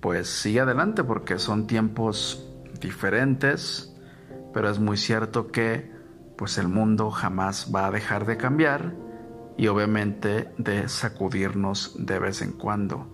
pues 0.00 0.28
sigue 0.28 0.60
adelante 0.60 1.04
porque 1.04 1.38
son 1.38 1.66
tiempos 1.66 2.46
diferentes, 2.84 3.96
pero 4.52 4.70
es 4.70 4.78
muy 4.78 4.96
cierto 4.96 5.48
que 5.48 5.92
pues 6.36 6.58
el 6.58 6.68
mundo 6.68 7.10
jamás 7.10 7.72
va 7.74 7.86
a 7.86 7.90
dejar 7.90 8.26
de 8.26 8.36
cambiar 8.36 8.94
y 9.56 9.68
obviamente 9.68 10.52
de 10.58 10.88
sacudirnos 10.88 11.96
de 11.98 12.18
vez 12.18 12.42
en 12.42 12.52
cuando. 12.52 13.06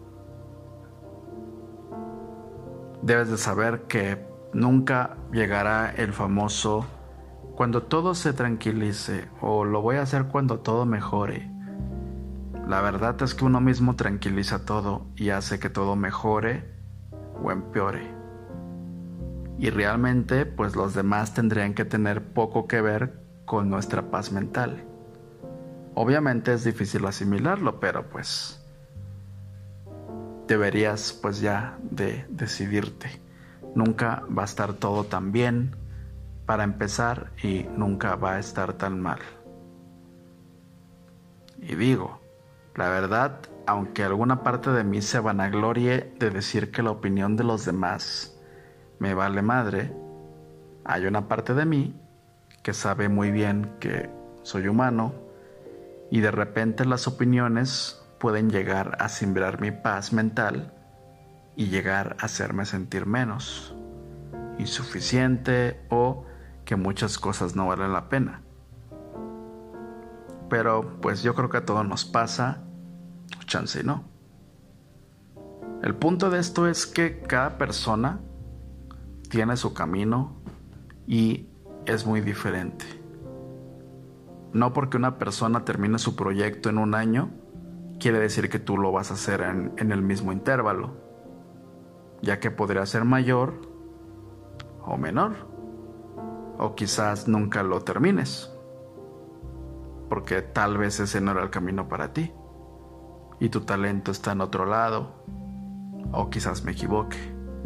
Debes 3.03 3.31
de 3.31 3.39
saber 3.39 3.83
que 3.83 4.27
nunca 4.53 5.17
llegará 5.33 5.91
el 5.91 6.13
famoso 6.13 6.87
cuando 7.55 7.85
todo 7.85 8.15
se 8.15 8.33
tranquilice 8.33 9.29
o 9.41 9.65
lo 9.65 9.83
voy 9.83 9.97
a 9.97 10.03
hacer 10.03 10.27
cuando 10.27 10.61
todo 10.61 10.87
mejore. 10.87 11.51
La 12.67 12.81
verdad 12.81 13.21
es 13.23 13.35
que 13.35 13.45
uno 13.45 13.61
mismo 13.61 13.97
tranquiliza 13.97 14.65
todo 14.65 15.07
y 15.17 15.31
hace 15.31 15.59
que 15.59 15.71
todo 15.71 15.97
mejore 15.97 16.73
o 17.43 17.51
empeore. 17.51 18.20
Y 19.61 19.69
realmente, 19.69 20.47
pues 20.47 20.75
los 20.75 20.95
demás 20.95 21.35
tendrían 21.35 21.75
que 21.75 21.85
tener 21.85 22.25
poco 22.33 22.67
que 22.67 22.81
ver 22.81 23.21
con 23.45 23.69
nuestra 23.69 24.11
paz 24.11 24.33
mental. 24.33 24.83
Obviamente 25.95 26.55
es 26.55 26.65
difícil 26.65 27.05
asimilarlo, 27.05 27.79
pero 27.79 28.09
pues 28.09 28.65
deberías 30.49 31.13
pues 31.13 31.43
ya 31.43 31.79
de 31.83 32.25
decidirte. 32.31 33.21
Nunca 33.75 34.23
va 34.37 34.43
a 34.43 34.47
estar 34.47 34.73
todo 34.73 35.05
tan 35.05 35.31
bien 35.31 35.77
para 36.47 36.65
empezar 36.65 37.31
y 37.43 37.67
nunca 37.77 38.17
va 38.17 38.37
a 38.37 38.39
estar 38.39 38.73
tan 38.73 38.99
mal. 38.99 39.19
Y 41.61 41.75
digo, 41.75 42.19
la 42.77 42.89
verdad, 42.89 43.41
aunque 43.67 44.05
alguna 44.05 44.43
parte 44.43 44.71
de 44.71 44.85
mí 44.85 45.03
se 45.03 45.21
vanaglorie 45.21 46.15
de 46.19 46.31
decir 46.31 46.71
que 46.71 46.83
la 46.83 46.93
opinión 46.93 47.37
de 47.37 47.45
los 47.45 47.67
demás 47.67 48.30
me 49.01 49.15
vale 49.15 49.43
madre, 49.43 49.93
hay 50.85 51.07
una 51.07 51.27
parte 51.27 51.55
de 51.55 51.65
mí 51.65 51.99
que 52.63 52.75
sabe 52.75 53.09
muy 53.09 53.31
bien 53.31 53.77
que 53.81 54.11
soy 54.43 54.69
humano 54.69 55.15
y 56.11 56.21
de 56.21 56.31
repente 56.31 56.85
las 56.85 57.09
opiniones 57.09 58.01
pueden 58.19 58.51
llegar 58.51 58.99
a 59.01 59.09
simbrar 59.09 59.61
mi 59.61 59.71
paz 59.71 60.13
mental 60.13 60.75
y 61.57 61.69
llegar 61.69 62.17
a 62.21 62.27
hacerme 62.27 62.67
sentir 62.67 63.07
menos, 63.07 63.75
insuficiente 64.59 65.81
o 65.89 66.27
que 66.67 66.77
muchas 66.77 67.19
cosas 67.19 67.57
no 67.57 67.67
valen 67.69 67.95
la 67.95 68.11
pena. 68.11 68.43
Pero 70.51 70.99
pues 71.01 71.23
yo 71.23 71.35
creo 71.35 71.49
que 71.49 71.57
a 71.57 71.65
todos 71.65 71.89
nos 71.89 72.05
pasa, 72.05 72.65
chance 73.47 73.83
no. 73.83 74.05
El 75.83 75.95
punto 75.95 76.29
de 76.29 76.39
esto 76.39 76.69
es 76.69 76.87
que 76.87 77.23
cada 77.23 77.57
persona 77.57 78.21
tiene 79.31 79.57
su 79.57 79.73
camino 79.73 80.37
y 81.07 81.49
es 81.87 82.07
muy 82.07 82.21
diferente. 82.21 82.85
No 84.53 84.73
porque 84.75 84.97
una 84.99 85.17
persona 85.17 85.65
termine 85.65 85.99
su 85.99 86.17
proyecto 86.17 86.69
en 86.69 86.77
un 86.77 86.95
año, 86.95 87.31
quiere 87.99 88.19
decir 88.19 88.51
que 88.51 88.59
tú 88.59 88.77
lo 88.77 88.93
vas 88.93 89.11
a 89.11 89.15
hacer 89.15 89.41
en, 89.41 89.93
el 89.93 90.03
mismo 90.03 90.33
intervalo, 90.33 90.97
ya 92.21 92.41
que 92.41 92.51
podría 92.51 92.85
ser 92.85 93.05
mayor 93.05 93.61
o 94.85 94.99
menor, 94.99 95.33
o 96.59 96.75
quizás 96.75 97.29
nunca 97.29 97.63
lo 97.63 97.81
termines 97.81 98.51
porque 100.11 100.43
tal 100.43 100.77
vez 100.77 100.99
ese 100.99 101.21
no 101.21 101.31
era 101.31 101.43
el 101.45 101.51
camino 101.51 101.89
para 101.89 102.13
ti 102.13 102.33
y 103.39 103.49
tu 103.49 103.61
talento 103.61 104.11
está 104.11 104.33
en 104.33 104.41
otro 104.41 104.67
lado 104.67 105.25
o 106.13 106.29
quizás 106.29 106.65
me 106.65 106.73
equivoque 106.73 107.17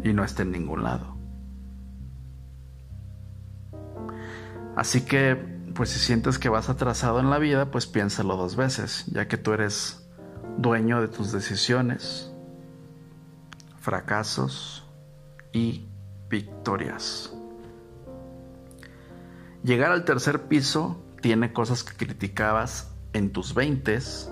y 0.03 0.13
no 0.13 0.23
esté 0.23 0.43
en 0.43 0.51
ningún 0.51 0.83
lado. 0.83 1.14
Así 4.75 5.01
que 5.01 5.55
pues 5.75 5.89
si 5.89 5.99
sientes 5.99 6.39
que 6.39 6.49
vas 6.49 6.69
atrasado 6.69 7.19
en 7.19 7.29
la 7.29 7.37
vida, 7.37 7.69
pues 7.69 7.85
piénsalo 7.85 8.37
dos 8.37 8.55
veces, 8.55 9.05
ya 9.07 9.27
que 9.27 9.37
tú 9.37 9.51
eres 9.51 10.07
dueño 10.57 11.01
de 11.01 11.09
tus 11.09 11.33
decisiones, 11.33 12.31
fracasos 13.81 14.85
y 15.51 15.85
victorias. 16.29 17.33
Llegar 19.63 19.91
al 19.91 20.05
tercer 20.05 20.47
piso 20.47 21.03
tiene 21.21 21.51
cosas 21.51 21.83
que 21.83 22.05
criticabas 22.05 22.91
en 23.13 23.31
tus 23.31 23.53
veintes 23.53 24.31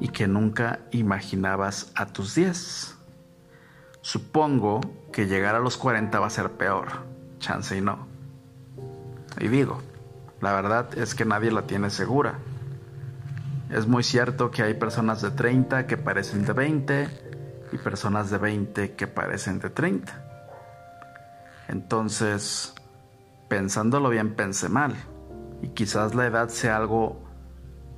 y 0.00 0.08
que 0.08 0.26
nunca 0.26 0.80
imaginabas 0.90 1.92
a 1.94 2.06
tus 2.06 2.34
diez. 2.34 2.96
Supongo 4.00 4.80
que 5.12 5.26
llegar 5.26 5.54
a 5.54 5.60
los 5.60 5.76
40 5.76 6.18
va 6.18 6.26
a 6.26 6.30
ser 6.30 6.50
peor, 6.52 6.88
chance 7.38 7.76
y 7.76 7.80
no. 7.80 8.13
Y 9.40 9.48
digo, 9.48 9.80
la 10.40 10.52
verdad 10.52 10.96
es 10.96 11.14
que 11.14 11.24
nadie 11.24 11.50
la 11.50 11.62
tiene 11.62 11.90
segura. 11.90 12.38
Es 13.70 13.86
muy 13.86 14.02
cierto 14.02 14.50
que 14.50 14.62
hay 14.62 14.74
personas 14.74 15.22
de 15.22 15.30
30 15.30 15.86
que 15.86 15.96
parecen 15.96 16.44
de 16.44 16.52
20 16.52 17.08
y 17.72 17.78
personas 17.78 18.30
de 18.30 18.38
20 18.38 18.94
que 18.94 19.06
parecen 19.06 19.58
de 19.58 19.70
30. 19.70 20.12
Entonces, 21.68 22.74
pensándolo 23.48 24.10
bien, 24.10 24.34
pensé 24.34 24.68
mal. 24.68 24.94
Y 25.62 25.68
quizás 25.68 26.14
la 26.14 26.26
edad 26.26 26.50
sea 26.50 26.76
algo 26.76 27.24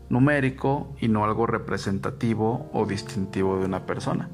numérico 0.08 0.94
y 1.00 1.08
no 1.08 1.24
algo 1.24 1.46
representativo 1.46 2.70
o 2.72 2.86
distintivo 2.86 3.58
de 3.58 3.66
una 3.66 3.86
persona. 3.86 4.28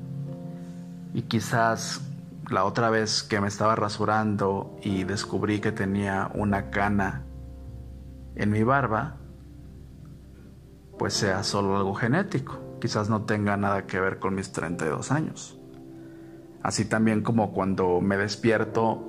Y 1.15 1.23
quizás 1.23 2.03
la 2.53 2.65
otra 2.65 2.91
vez 2.91 3.23
que 3.23 3.41
me 3.41 3.49
estaba 3.49 3.75
rasurando 3.75 4.77
y 4.83 5.05
descubrí 5.05 5.61
que 5.61 5.73
tenía 5.73 6.31
una 6.35 6.71
cana 6.71 7.25
en 8.35 8.51
mi 8.51 8.63
barba, 8.63 9.17
pues 10.99 11.15
sea 11.15 11.43
solo 11.43 11.77
algo 11.77 11.95
genético. 11.95 12.59
Quizás 12.81 13.09
no 13.09 13.23
tenga 13.23 13.57
nada 13.57 13.87
que 13.87 13.99
ver 13.99 14.19
con 14.19 14.35
mis 14.35 14.53
32 14.53 15.11
años. 15.13 15.59
Así 16.63 16.85
también 16.85 17.23
como 17.23 17.53
cuando 17.53 18.01
me 18.01 18.17
despierto 18.17 19.09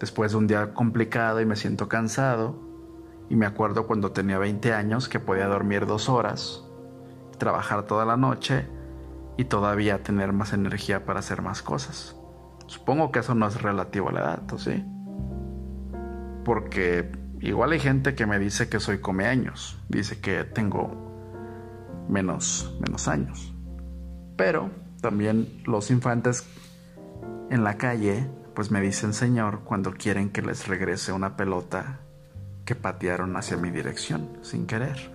después 0.00 0.32
de 0.32 0.38
un 0.38 0.46
día 0.46 0.74
complicado 0.74 1.40
y 1.40 1.46
me 1.46 1.56
siento 1.56 1.88
cansado, 1.88 2.68
y 3.28 3.36
me 3.36 3.46
acuerdo 3.46 3.86
cuando 3.86 4.12
tenía 4.12 4.38
20 4.38 4.72
años 4.72 5.08
que 5.08 5.20
podía 5.20 5.46
dormir 5.46 5.86
dos 5.86 6.08
horas, 6.08 6.64
trabajar 7.36 7.84
toda 7.84 8.06
la 8.06 8.16
noche 8.16 8.66
y 9.36 9.44
todavía 9.44 10.02
tener 10.02 10.32
más 10.32 10.52
energía 10.52 11.04
para 11.04 11.20
hacer 11.20 11.42
más 11.42 11.62
cosas. 11.62 12.17
Supongo 12.68 13.10
que 13.10 13.18
eso 13.18 13.34
no 13.34 13.48
es 13.48 13.60
relativo 13.60 14.10
a 14.10 14.12
la 14.12 14.20
edad, 14.20 14.42
sí? 14.58 14.84
Porque 16.44 17.10
igual 17.40 17.72
hay 17.72 17.80
gente 17.80 18.14
que 18.14 18.26
me 18.26 18.38
dice 18.38 18.68
que 18.68 18.78
soy 18.78 19.00
come 19.00 19.26
años, 19.26 19.82
dice 19.88 20.20
que 20.20 20.44
tengo 20.44 22.06
menos, 22.08 22.78
menos 22.80 23.08
años. 23.08 23.54
Pero 24.36 24.70
también 25.00 25.62
los 25.64 25.90
infantes 25.90 26.46
en 27.50 27.64
la 27.64 27.78
calle 27.78 28.30
pues 28.54 28.70
me 28.70 28.80
dicen 28.80 29.14
Señor 29.14 29.60
cuando 29.64 29.92
quieren 29.92 30.30
que 30.30 30.42
les 30.42 30.68
regrese 30.68 31.12
una 31.12 31.36
pelota 31.36 32.00
que 32.64 32.74
patearon 32.74 33.36
hacia 33.36 33.56
mi 33.56 33.70
dirección 33.70 34.38
sin 34.42 34.66
querer. 34.66 35.10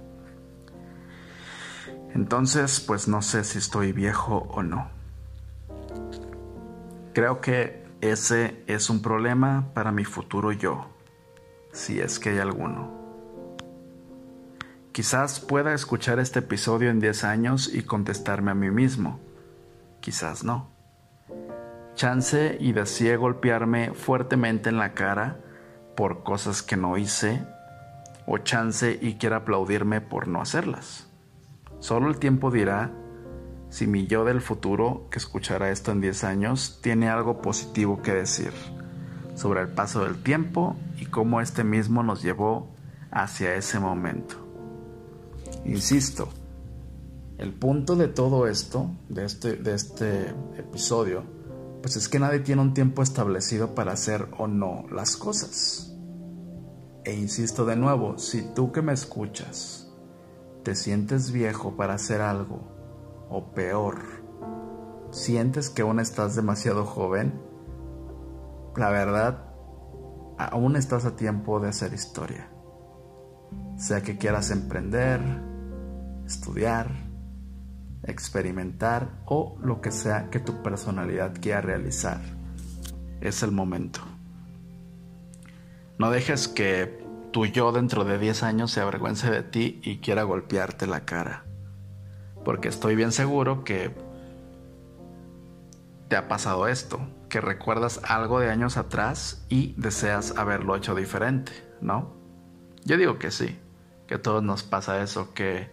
Entonces, 2.15 2.79
pues 2.79 3.07
no 3.07 3.21
sé 3.21 3.43
si 3.43 3.57
estoy 3.57 3.91
viejo 3.91 4.47
o 4.49 4.63
no. 4.63 4.92
Creo 7.13 7.41
que 7.41 7.85
ese 8.01 8.63
es 8.65 8.89
un 8.89 9.03
problema 9.03 9.69
para 9.75 9.91
mi 9.91 10.03
futuro 10.03 10.51
yo, 10.51 10.87
si 11.71 11.99
es 11.99 12.17
que 12.17 12.29
hay 12.29 12.39
alguno. 12.39 12.91
Quizás 14.91 15.39
pueda 15.39 15.75
escuchar 15.75 16.17
este 16.17 16.39
episodio 16.39 16.89
en 16.89 16.99
10 16.99 17.23
años 17.23 17.71
y 17.71 17.83
contestarme 17.83 18.49
a 18.49 18.55
mí 18.55 18.71
mismo. 18.71 19.19
Quizás 20.01 20.43
no. 20.43 20.71
Chance 21.93 22.57
y 22.59 22.73
decía 22.73 23.15
golpearme 23.15 23.93
fuertemente 23.93 24.69
en 24.69 24.77
la 24.77 24.93
cara 24.93 25.39
por 25.95 26.23
cosas 26.23 26.63
que 26.63 26.77
no 26.77 26.97
hice, 26.97 27.45
o 28.25 28.39
chance 28.39 28.97
y 28.99 29.15
quiera 29.15 29.37
aplaudirme 29.37 30.01
por 30.01 30.27
no 30.27 30.41
hacerlas. 30.41 31.07
Solo 31.79 32.07
el 32.09 32.17
tiempo 32.17 32.49
dirá 32.49 32.91
si 33.73 33.87
mi 33.87 34.05
yo 34.05 34.23
del 34.23 34.39
futuro, 34.39 35.07
que 35.09 35.17
escuchará 35.17 35.71
esto 35.71 35.91
en 35.91 35.99
10 35.99 36.25
años, 36.25 36.77
tiene 36.83 37.09
algo 37.09 37.41
positivo 37.41 38.03
que 38.03 38.13
decir 38.13 38.53
sobre 39.33 39.61
el 39.61 39.69
paso 39.69 40.03
del 40.03 40.21
tiempo 40.21 40.75
y 40.99 41.07
cómo 41.07 41.41
este 41.41 41.63
mismo 41.63 42.03
nos 42.03 42.21
llevó 42.21 42.67
hacia 43.09 43.55
ese 43.55 43.79
momento. 43.79 44.35
Insisto, 45.65 46.29
el 47.39 47.51
punto 47.51 47.95
de 47.95 48.09
todo 48.09 48.45
esto, 48.45 48.91
de 49.09 49.25
este, 49.25 49.55
de 49.55 49.73
este 49.73 50.27
episodio, 50.55 51.23
pues 51.81 51.95
es 51.95 52.07
que 52.07 52.19
nadie 52.19 52.41
tiene 52.41 52.61
un 52.61 52.75
tiempo 52.75 53.01
establecido 53.01 53.73
para 53.73 53.93
hacer 53.93 54.27
o 54.37 54.45
no 54.45 54.85
las 54.91 55.17
cosas. 55.17 55.97
E 57.05 57.15
insisto 57.15 57.65
de 57.65 57.75
nuevo, 57.75 58.19
si 58.19 58.43
tú 58.53 58.71
que 58.71 58.83
me 58.83 58.93
escuchas 58.93 59.91
te 60.61 60.75
sientes 60.75 61.31
viejo 61.31 61.75
para 61.75 61.95
hacer 61.95 62.21
algo, 62.21 62.72
o 63.33 63.51
peor, 63.51 63.97
sientes 65.09 65.71
que 65.71 65.81
aún 65.81 65.99
estás 65.99 66.35
demasiado 66.35 66.85
joven, 66.85 67.41
la 68.75 68.91
verdad, 68.91 69.45
aún 70.37 70.75
estás 70.75 71.05
a 71.05 71.15
tiempo 71.15 71.59
de 71.59 71.69
hacer 71.69 71.93
historia. 71.93 72.47
Sea 73.75 74.01
que 74.03 74.19
quieras 74.19 74.51
emprender, 74.51 75.19
estudiar, 76.27 76.91
experimentar 78.03 79.09
o 79.25 79.57
lo 79.61 79.81
que 79.81 79.91
sea 79.91 80.29
que 80.29 80.39
tu 80.39 80.61
personalidad 80.61 81.33
quiera 81.41 81.61
realizar. 81.61 82.21
Es 83.19 83.41
el 83.41 83.51
momento. 83.51 84.01
No 85.97 86.11
dejes 86.11 86.47
que 86.47 87.03
tu 87.31 87.47
yo 87.47 87.71
dentro 87.71 88.03
de 88.03 88.19
10 88.19 88.43
años 88.43 88.69
se 88.69 88.81
avergüence 88.81 89.31
de 89.31 89.41
ti 89.41 89.81
y 89.83 89.97
quiera 89.97 90.21
golpearte 90.21 90.85
la 90.85 91.05
cara 91.05 91.45
porque 92.43 92.69
estoy 92.69 92.95
bien 92.95 93.11
seguro 93.11 93.63
que 93.63 93.91
te 96.07 96.15
ha 96.15 96.27
pasado 96.27 96.67
esto, 96.67 96.99
que 97.29 97.41
recuerdas 97.41 98.01
algo 98.03 98.39
de 98.39 98.49
años 98.49 98.77
atrás 98.77 99.43
y 99.49 99.73
deseas 99.77 100.37
haberlo 100.37 100.75
hecho 100.75 100.95
diferente, 100.95 101.51
¿no? 101.81 102.13
Yo 102.85 102.97
digo 102.97 103.17
que 103.17 103.31
sí, 103.31 103.57
que 104.07 104.15
a 104.15 104.21
todos 104.21 104.43
nos 104.43 104.63
pasa 104.63 105.01
eso, 105.01 105.33
que 105.33 105.71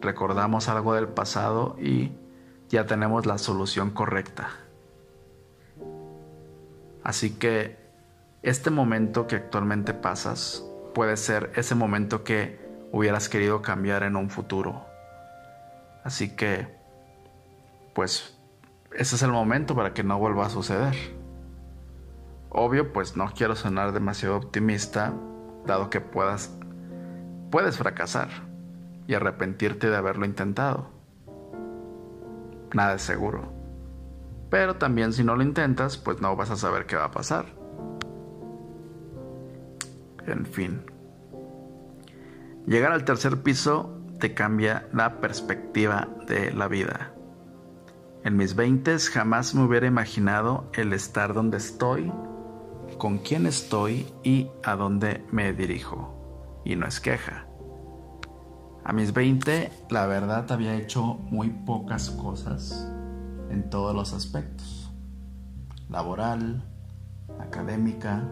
recordamos 0.00 0.68
algo 0.68 0.94
del 0.94 1.08
pasado 1.08 1.76
y 1.80 2.12
ya 2.68 2.86
tenemos 2.86 3.26
la 3.26 3.38
solución 3.38 3.90
correcta. 3.90 4.50
Así 7.02 7.30
que 7.30 7.76
este 8.42 8.70
momento 8.70 9.26
que 9.26 9.36
actualmente 9.36 9.92
pasas 9.92 10.64
puede 10.94 11.16
ser 11.16 11.52
ese 11.54 11.74
momento 11.74 12.24
que 12.24 12.58
hubieras 12.92 13.28
querido 13.28 13.60
cambiar 13.62 14.02
en 14.02 14.16
un 14.16 14.30
futuro 14.30 14.93
Así 16.04 16.36
que, 16.36 16.68
pues, 17.94 18.38
ese 18.92 19.16
es 19.16 19.22
el 19.22 19.32
momento 19.32 19.74
para 19.74 19.94
que 19.94 20.04
no 20.04 20.18
vuelva 20.18 20.46
a 20.46 20.50
suceder. 20.50 20.94
Obvio, 22.50 22.92
pues 22.92 23.16
no 23.16 23.32
quiero 23.34 23.56
sonar 23.56 23.92
demasiado 23.92 24.36
optimista, 24.36 25.14
dado 25.66 25.88
que 25.88 26.00
puedas, 26.00 26.56
puedes 27.50 27.78
fracasar 27.78 28.28
y 29.08 29.14
arrepentirte 29.14 29.88
de 29.88 29.96
haberlo 29.96 30.26
intentado. 30.26 30.90
Nada 32.74 32.94
es 32.94 33.02
seguro. 33.02 33.52
Pero 34.50 34.76
también 34.76 35.12
si 35.12 35.24
no 35.24 35.36
lo 35.36 35.42
intentas, 35.42 35.96
pues 35.96 36.20
no 36.20 36.36
vas 36.36 36.50
a 36.50 36.56
saber 36.56 36.86
qué 36.86 36.96
va 36.96 37.04
a 37.04 37.10
pasar. 37.10 37.46
En 40.26 40.44
fin. 40.44 40.84
Llegar 42.66 42.92
al 42.92 43.04
tercer 43.04 43.42
piso 43.42 44.03
te 44.18 44.34
cambia 44.34 44.88
la 44.92 45.20
perspectiva 45.20 46.08
de 46.26 46.52
la 46.52 46.68
vida. 46.68 47.14
En 48.24 48.36
mis 48.36 48.54
veintes 48.54 49.10
jamás 49.10 49.54
me 49.54 49.64
hubiera 49.64 49.86
imaginado 49.86 50.70
el 50.72 50.92
estar 50.92 51.34
donde 51.34 51.58
estoy, 51.58 52.10
con 52.96 53.18
quién 53.18 53.46
estoy 53.46 54.06
y 54.22 54.48
a 54.62 54.76
dónde 54.76 55.26
me 55.30 55.52
dirijo. 55.52 56.62
Y 56.64 56.76
no 56.76 56.86
es 56.86 57.00
queja. 57.00 57.46
A 58.82 58.92
mis 58.92 59.12
20, 59.12 59.70
la 59.90 60.06
verdad, 60.06 60.50
había 60.52 60.74
hecho 60.74 61.02
muy 61.02 61.50
pocas 61.50 62.10
cosas 62.10 62.90
en 63.50 63.68
todos 63.68 63.94
los 63.94 64.12
aspectos. 64.12 64.90
Laboral, 65.88 66.64
académica 67.40 68.28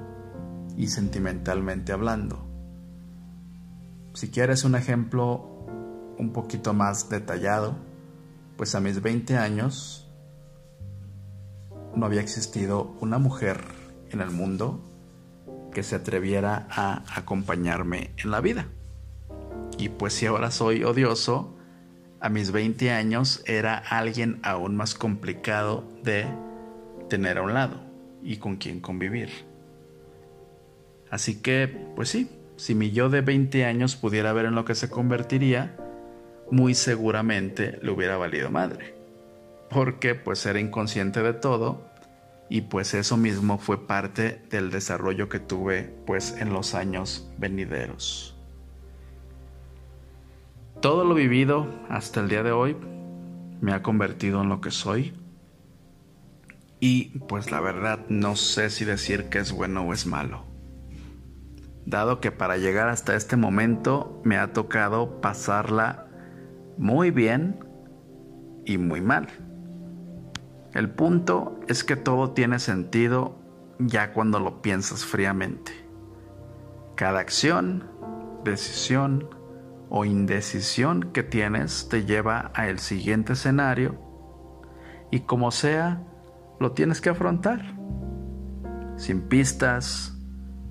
y 0.77 0.89
sentimentalmente 0.89 1.93
hablando. 1.93 2.49
Si 4.15 4.31
quieres 4.31 4.65
un 4.65 4.75
ejemplo 4.75 5.52
un 6.19 6.33
poquito 6.33 6.75
más 6.75 7.09
detallado, 7.09 7.77
pues 8.57 8.75
a 8.75 8.81
mis 8.81 9.01
20 9.01 9.37
años 9.37 10.11
no 11.95 12.07
había 12.07 12.21
existido 12.21 12.97
una 13.01 13.19
mujer 13.19 13.61
en 14.11 14.21
el 14.21 14.31
mundo 14.31 14.81
que 15.73 15.83
se 15.83 15.97
atreviera 15.97 16.67
a 16.71 17.03
acompañarme 17.17 18.11
en 18.19 18.31
la 18.31 18.41
vida. 18.41 18.67
Y 19.79 19.89
pues 19.89 20.13
si 20.13 20.27
ahora 20.27 20.51
soy 20.51 20.85
odioso, 20.85 21.57
a 22.21 22.29
mis 22.29 22.53
20 22.53 22.91
años 22.91 23.43
era 23.47 23.77
alguien 23.77 24.39
aún 24.43 24.77
más 24.77 24.95
complicado 24.95 25.85
de 26.05 26.27
tener 27.09 27.39
a 27.39 27.43
un 27.43 27.55
lado 27.55 27.81
y 28.23 28.37
con 28.37 28.57
quien 28.57 28.81
convivir. 28.81 29.31
Así 31.11 31.43
que, 31.43 31.69
pues 31.97 32.09
sí, 32.09 32.31
si 32.57 32.75
mi 32.75 32.91
yo 32.91 33.11
de 33.11 33.23
20 33.23 33.65
años 33.65 33.97
pudiera 33.97 34.33
ver 34.33 34.47
en 34.47 34.55
lo 34.55 34.65
que 34.65 34.75
se 34.75 34.89
convertiría, 34.89 35.77
muy 36.51 36.75
seguramente 36.75 37.79
le 37.83 37.91
hubiera 37.91 38.17
valido 38.17 38.51
madre. 38.51 38.95
Porque 39.71 40.15
pues 40.15 40.45
era 40.47 40.61
inconsciente 40.61 41.23
de 41.23 41.33
todo 41.33 41.91
y 42.49 42.63
pues 42.63 42.93
eso 42.93 43.17
mismo 43.17 43.59
fue 43.59 43.87
parte 43.87 44.43
del 44.51 44.71
desarrollo 44.71 45.29
que 45.29 45.39
tuve 45.39 45.85
pues 46.07 46.37
en 46.39 46.53
los 46.53 46.75
años 46.75 47.31
venideros. 47.39 48.37
Todo 50.83 51.05
lo 51.05 51.15
vivido 51.15 51.67
hasta 51.89 52.21
el 52.21 52.29
día 52.29 52.43
de 52.43 52.53
hoy 52.53 52.77
me 53.61 53.73
ha 53.73 53.83
convertido 53.83 54.43
en 54.43 54.49
lo 54.49 54.61
que 54.61 54.71
soy 54.71 55.15
y 56.81 57.21
pues 57.21 57.53
la 57.53 57.61
verdad 57.61 58.01
no 58.09 58.35
sé 58.35 58.69
si 58.69 58.85
decir 58.85 59.29
que 59.29 59.39
es 59.39 59.53
bueno 59.53 59.83
o 59.83 59.93
es 59.93 60.05
malo. 60.05 60.45
Dado 61.87 62.21
que 62.21 62.33
para 62.33 62.57
llegar 62.57 62.89
hasta 62.89 63.15
este 63.15 63.37
momento 63.37 64.21
me 64.25 64.37
ha 64.37 64.53
tocado 64.53 65.21
pasarla 65.21 66.02
muy 66.83 67.13
bien 67.13 67.65
y 68.67 68.77
muy 68.77 69.01
mal. 69.01 69.29
El 70.75 70.91
punto 70.91 71.61
es 71.69 71.85
que 71.85 71.95
todo 71.95 72.33
tiene 72.33 72.59
sentido 72.59 73.39
ya 73.79 74.13
cuando 74.13 74.41
lo 74.41 74.63
piensas 74.63 75.05
fríamente. 75.05 75.71
Cada 76.97 77.21
acción, 77.21 77.85
decisión 78.43 79.31
o 79.91 80.05
indecisión 80.05 81.13
que 81.13 81.23
tienes 81.23 81.89
te 81.89 82.05
lleva 82.05 82.51
a 82.53 82.67
el 82.67 82.81
siguiente 82.81 83.35
escenario 83.35 83.97
y 85.13 85.21
como 85.21 85.53
sea, 85.53 86.03
lo 86.59 86.73
tienes 86.73 87.01
que 87.01 87.11
afrontar. 87.11 87.77
Sin 88.97 89.29
pistas, 89.29 90.19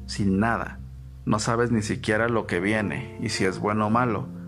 sin 0.08 0.40
nada. 0.40 0.82
No 1.24 1.40
sabes 1.40 1.72
ni 1.72 1.82
siquiera 1.82 2.28
lo 2.28 2.48
que 2.48 2.60
viene 2.60 3.18
y 3.22 3.30
si 3.30 3.46
es 3.46 3.60
bueno 3.60 3.88
o 3.88 3.90
malo. 3.90 4.41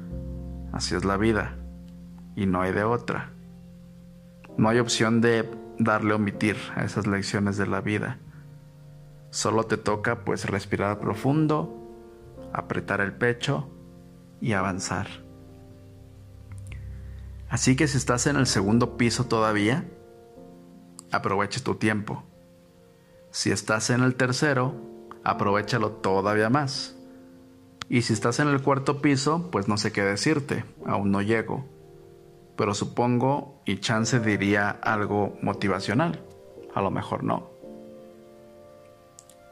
Así 0.73 0.95
es 0.95 1.05
la 1.05 1.17
vida 1.17 1.55
y 2.35 2.47
no 2.47 2.61
hay 2.61 2.73
de 2.73 2.83
otra. 2.83 3.31
No 4.57 4.69
hay 4.69 4.79
opción 4.79 5.21
de 5.21 5.49
darle 5.77 6.15
omitir 6.15 6.57
a 6.75 6.83
esas 6.83 7.07
lecciones 7.07 7.57
de 7.57 7.67
la 7.67 7.79
vida. 7.79 8.17
Solo 9.29 9.65
te 9.65 9.77
toca 9.77 10.25
pues 10.25 10.49
respirar 10.49 10.99
profundo, 10.99 11.79
apretar 12.53 13.01
el 13.01 13.13
pecho 13.13 13.69
y 14.41 14.53
avanzar. 14.53 15.07
Así 17.49 17.75
que 17.75 17.87
si 17.87 17.97
estás 17.97 18.25
en 18.25 18.35
el 18.35 18.47
segundo 18.47 18.97
piso 18.97 19.25
todavía, 19.25 19.85
aprovecha 21.11 21.63
tu 21.63 21.75
tiempo. 21.75 22.23
Si 23.29 23.51
estás 23.51 23.91
en 23.91 24.01
el 24.01 24.15
tercero, 24.15 24.75
aprovechalo 25.23 25.91
todavía 25.91 26.49
más. 26.49 26.92
Y 27.89 28.03
si 28.03 28.13
estás 28.13 28.39
en 28.39 28.47
el 28.47 28.61
cuarto 28.61 29.01
piso, 29.01 29.49
pues 29.51 29.67
no 29.67 29.77
sé 29.77 29.91
qué 29.91 30.01
decirte, 30.01 30.65
aún 30.85 31.11
no 31.11 31.21
llego 31.21 31.65
pero 32.55 32.73
supongo 32.73 33.61
y 33.65 33.79
chance 33.79 34.19
diría 34.19 34.69
algo 34.69 35.37
motivacional. 35.41 36.21
A 36.75 36.81
lo 36.81 36.91
mejor 36.91 37.23
no. 37.23 37.49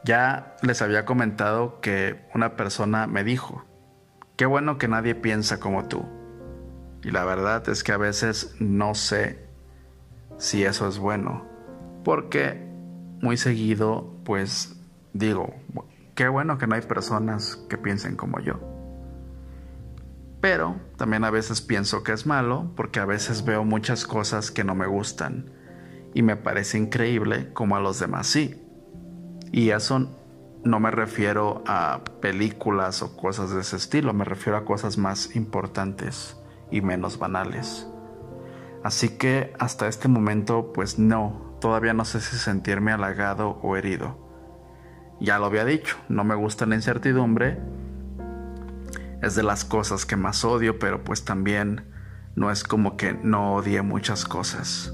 Ya 0.04 0.56
les 0.63 0.82
había 0.82 1.06
comentado 1.06 1.80
que 1.82 2.22
una 2.34 2.56
persona 2.56 3.08
me 3.08 3.24
dijo, 3.24 3.63
qué 4.36 4.46
bueno 4.46 4.78
que 4.78 4.88
nadie 4.88 5.15
piensa 5.15 5.60
como 5.60 5.88
tú. 5.88 6.06
Y 7.04 7.12
la 7.12 7.24
verdad 7.24 7.67
es 7.70 7.84
que 7.84 7.91
a 7.91 7.98
veces 7.98 8.56
no 8.60 8.96
sé 8.96 9.46
si 10.38 10.63
eso 10.63 10.88
es 10.88 10.98
bueno, 10.98 11.46
porque 12.04 12.67
muy 13.22 13.38
seguido 13.38 14.15
pues 14.24 14.76
digo, 15.13 15.54
qué 16.15 16.28
bueno 16.28 16.58
que 16.58 16.67
no 16.67 16.76
hay 16.76 16.82
personas 16.82 17.56
que 17.69 17.78
piensen 17.78 18.15
como 18.15 18.39
yo. 18.39 18.60
Pero 20.41 20.76
también 20.97 21.24
a 21.24 21.30
veces 21.30 21.62
pienso 21.62 22.04
que 22.04 22.13
es 22.13 22.26
malo 22.26 22.71
porque 22.76 23.00
a 23.00 23.06
veces 23.06 23.45
veo 23.45 23.63
muchas 23.63 24.06
cosas 24.06 24.50
que 24.50 24.63
no 24.63 24.74
me 24.74 24.88
gustan 24.88 25.52
y 26.13 26.24
me 26.24 26.36
parece 26.36 26.78
increíble 26.78 27.54
como 27.54 27.76
a 27.76 27.80
los 27.80 28.00
demás 28.00 28.28
sí. 28.28 28.60
Y 29.52 29.69
eso 29.69 30.10
no 30.63 30.80
me 30.80 30.91
refiero 30.91 31.63
a 31.67 32.04
películas 32.21 33.02
o 33.02 33.15
cosas 33.15 33.52
de 33.52 33.62
ese 33.62 33.76
estilo, 33.76 34.13
me 34.13 34.26
refiero 34.26 34.58
a 34.58 34.65
cosas 34.65 34.97
más 34.97 35.36
importantes 35.36 36.38
y 36.71 36.82
menos 36.82 37.19
banales. 37.19 37.88
Así 38.84 39.10
que 39.10 39.54
hasta 39.60 39.88
este 39.88 40.08
momento 40.08 40.71
pues 40.74 40.97
no, 40.97 41.56
todavía 41.62 41.93
no 41.93 42.06
sé 42.06 42.19
si 42.19 42.38
sentirme 42.38 42.91
halagado 42.91 43.60
o 43.62 43.78
herido. 43.78 44.20
Ya 45.21 45.39
lo 45.39 45.45
había 45.45 45.63
dicho, 45.63 45.95
no 46.10 46.25
me 46.25 46.36
gusta 46.36 46.65
la 46.65 46.75
incertidumbre 46.75 47.57
es 49.21 49.36
de 49.36 49.43
las 49.43 49.63
cosas 49.63 50.05
que 50.05 50.15
más 50.15 50.43
odio, 50.43 50.79
pero 50.79 51.03
pues 51.03 51.23
también 51.23 51.86
no 52.36 52.51
es 52.51 52.63
como 52.63 52.97
que 52.97 53.13
no 53.13 53.53
odie 53.53 53.81
muchas 53.81 54.25
cosas. 54.25 54.93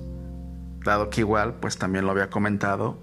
Dado 0.83 1.09
que 1.09 1.21
igual, 1.21 1.55
pues 1.55 1.77
también 1.77 2.05
lo 2.05 2.11
había 2.11 2.29
comentado, 2.29 2.99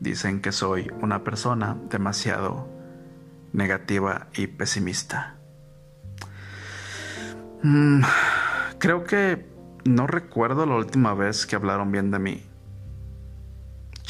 dicen 0.00 0.40
que 0.40 0.52
soy 0.52 0.90
una 1.00 1.22
persona 1.22 1.76
demasiado 1.90 2.68
negativa 3.52 4.28
y 4.34 4.46
pesimista. 4.46 5.36
Mm, 7.62 8.02
creo 8.78 9.04
que 9.04 9.46
no 9.84 10.06
recuerdo 10.06 10.66
la 10.66 10.76
última 10.76 11.14
vez 11.14 11.46
que 11.46 11.56
hablaron 11.56 11.92
bien 11.92 12.10
de 12.10 12.18
mí. 12.18 12.42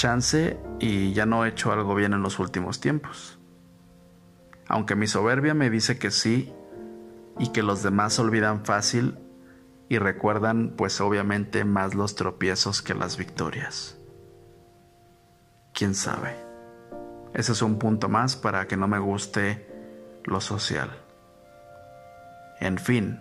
Chance 0.04 0.60
y 0.80 1.14
ya 1.14 1.24
no 1.24 1.46
he 1.46 1.48
hecho 1.48 1.72
algo 1.72 1.94
bien 1.94 2.12
en 2.12 2.20
los 2.20 2.38
últimos 2.38 2.78
tiempos 2.78 3.38
aunque 4.68 4.96
mi 4.96 5.06
soberbia 5.06 5.54
me 5.54 5.70
dice 5.70 5.98
que 5.98 6.10
sí 6.10 6.52
y 7.38 7.48
que 7.52 7.62
los 7.62 7.82
demás 7.82 8.18
olvidan 8.18 8.64
fácil 8.64 9.18
y 9.88 9.98
recuerdan 9.98 10.74
pues 10.76 11.00
obviamente 11.00 11.64
más 11.64 11.94
los 11.94 12.14
tropiezos 12.14 12.80
que 12.80 12.94
las 12.94 13.16
victorias. 13.16 13.98
¿Quién 15.72 15.94
sabe? 15.94 16.34
Ese 17.34 17.52
es 17.52 17.62
un 17.62 17.78
punto 17.78 18.08
más 18.08 18.36
para 18.36 18.66
que 18.66 18.76
no 18.76 18.88
me 18.88 18.98
guste 18.98 19.66
lo 20.24 20.40
social. 20.40 20.90
En 22.60 22.78
fin, 22.78 23.20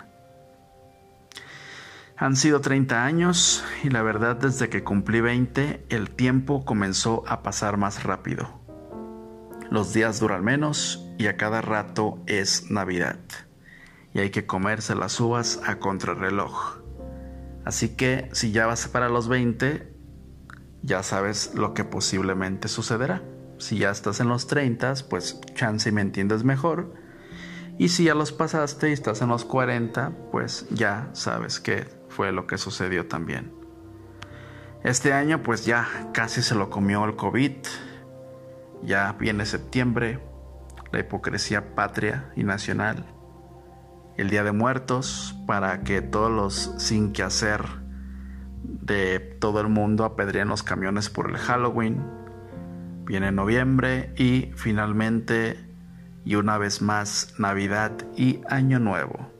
han 2.17 2.35
sido 2.35 2.61
30 2.61 3.05
años 3.05 3.63
y 3.83 3.89
la 3.89 4.03
verdad 4.03 4.35
desde 4.35 4.69
que 4.69 4.83
cumplí 4.83 5.19
20 5.19 5.85
el 5.89 6.11
tiempo 6.11 6.63
comenzó 6.63 7.23
a 7.27 7.41
pasar 7.41 7.77
más 7.77 8.03
rápido. 8.03 8.61
Los 9.71 9.93
días 9.93 10.19
duran 10.19 10.43
menos 10.43 11.03
y 11.17 11.27
a 11.27 11.37
cada 11.37 11.61
rato 11.61 12.21
es 12.27 12.69
Navidad. 12.69 13.19
Y 14.13 14.19
hay 14.19 14.29
que 14.29 14.45
comerse 14.45 14.93
las 14.93 15.19
uvas 15.19 15.59
a 15.65 15.79
contrarreloj. 15.79 16.77
Así 17.65 17.95
que 17.95 18.29
si 18.33 18.51
ya 18.51 18.67
vas 18.67 18.87
para 18.87 19.09
los 19.09 19.27
20, 19.27 19.91
ya 20.83 21.01
sabes 21.01 21.55
lo 21.55 21.73
que 21.73 21.83
posiblemente 21.83 22.67
sucederá. 22.67 23.23
Si 23.57 23.79
ya 23.79 23.89
estás 23.89 24.19
en 24.19 24.27
los 24.27 24.45
30, 24.45 24.93
pues 25.09 25.41
chance 25.55 25.89
y 25.89 25.91
me 25.91 26.01
entiendes 26.01 26.43
mejor. 26.43 26.93
Y 27.79 27.89
si 27.89 28.03
ya 28.03 28.13
los 28.13 28.31
pasaste 28.31 28.89
y 28.89 28.93
estás 28.93 29.23
en 29.23 29.29
los 29.29 29.45
40, 29.45 30.11
pues 30.31 30.67
ya 30.69 31.09
sabes 31.13 31.59
qué 31.59 31.87
fue 32.15 32.31
lo 32.31 32.47
que 32.47 32.57
sucedió 32.57 33.07
también. 33.07 33.53
Este 34.83 35.13
año 35.13 35.41
pues 35.43 35.65
ya 35.65 35.87
casi 36.13 36.41
se 36.41 36.55
lo 36.55 36.69
comió 36.69 37.03
el 37.05 37.15
COVID 37.15 37.53
ya 38.85 39.13
viene 39.13 39.45
septiembre, 39.45 40.19
la 40.91 40.99
hipocresía 40.99 41.75
patria 41.75 42.31
y 42.35 42.43
nacional, 42.43 43.05
el 44.17 44.29
Día 44.29 44.43
de 44.43 44.51
Muertos, 44.51 45.35
para 45.47 45.83
que 45.83 46.01
todos 46.01 46.31
los 46.31 46.75
sin 46.77 47.13
que 47.13 47.23
hacer 47.23 47.61
de 48.63 49.19
todo 49.19 49.61
el 49.61 49.69
mundo 49.69 50.05
apedreen 50.05 50.49
los 50.49 50.63
camiones 50.63 51.09
por 51.09 51.29
el 51.29 51.37
Halloween. 51.37 52.03
Viene 53.05 53.31
noviembre 53.31 54.13
y 54.17 54.51
finalmente, 54.55 55.59
y 56.25 56.35
una 56.35 56.57
vez 56.57 56.81
más, 56.81 57.35
Navidad 57.37 57.91
y 58.15 58.41
Año 58.47 58.79
Nuevo. 58.79 59.32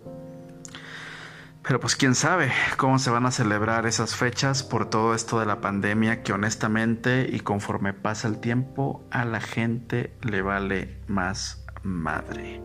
Pero 1.64 1.80
pues 1.80 1.96
quién 1.96 2.14
sabe 2.14 2.52
cómo 2.76 3.00
se 3.00 3.10
van 3.10 3.26
a 3.26 3.32
celebrar 3.32 3.86
esas 3.86 4.18
fechas 4.18 4.64
por 4.64 4.90
todo 4.90 5.16
esto 5.16 5.40
de 5.40 5.46
la 5.46 5.62
pandemia 5.62 6.22
que 6.22 6.34
honestamente 6.34 7.30
y 7.32 7.40
conforme 7.40 7.94
pasa 7.94 8.28
el 8.28 8.40
tiempo 8.40 9.02
a 9.12 9.24
la 9.24 9.40
gente 9.40 10.14
le 10.22 10.42
vale 10.42 10.98
más 11.08 11.66
madre. 11.82 12.62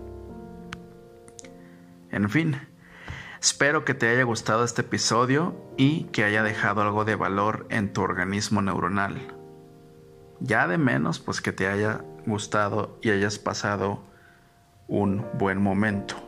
En 2.11 2.28
fin, 2.28 2.61
espero 3.40 3.84
que 3.84 3.94
te 3.94 4.08
haya 4.08 4.24
gustado 4.24 4.64
este 4.64 4.82
episodio 4.82 5.54
y 5.76 6.04
que 6.04 6.24
haya 6.24 6.42
dejado 6.42 6.82
algo 6.82 7.04
de 7.04 7.14
valor 7.14 7.66
en 7.70 7.92
tu 7.92 8.02
organismo 8.02 8.62
neuronal. 8.62 9.16
Ya 10.40 10.66
de 10.66 10.78
menos, 10.78 11.20
pues 11.20 11.40
que 11.40 11.52
te 11.52 11.68
haya 11.68 12.04
gustado 12.26 12.98
y 13.00 13.11
hayas 13.11 13.38
pasado 13.38 14.02
un 14.88 15.24
buen 15.34 15.62
momento. 15.62 16.27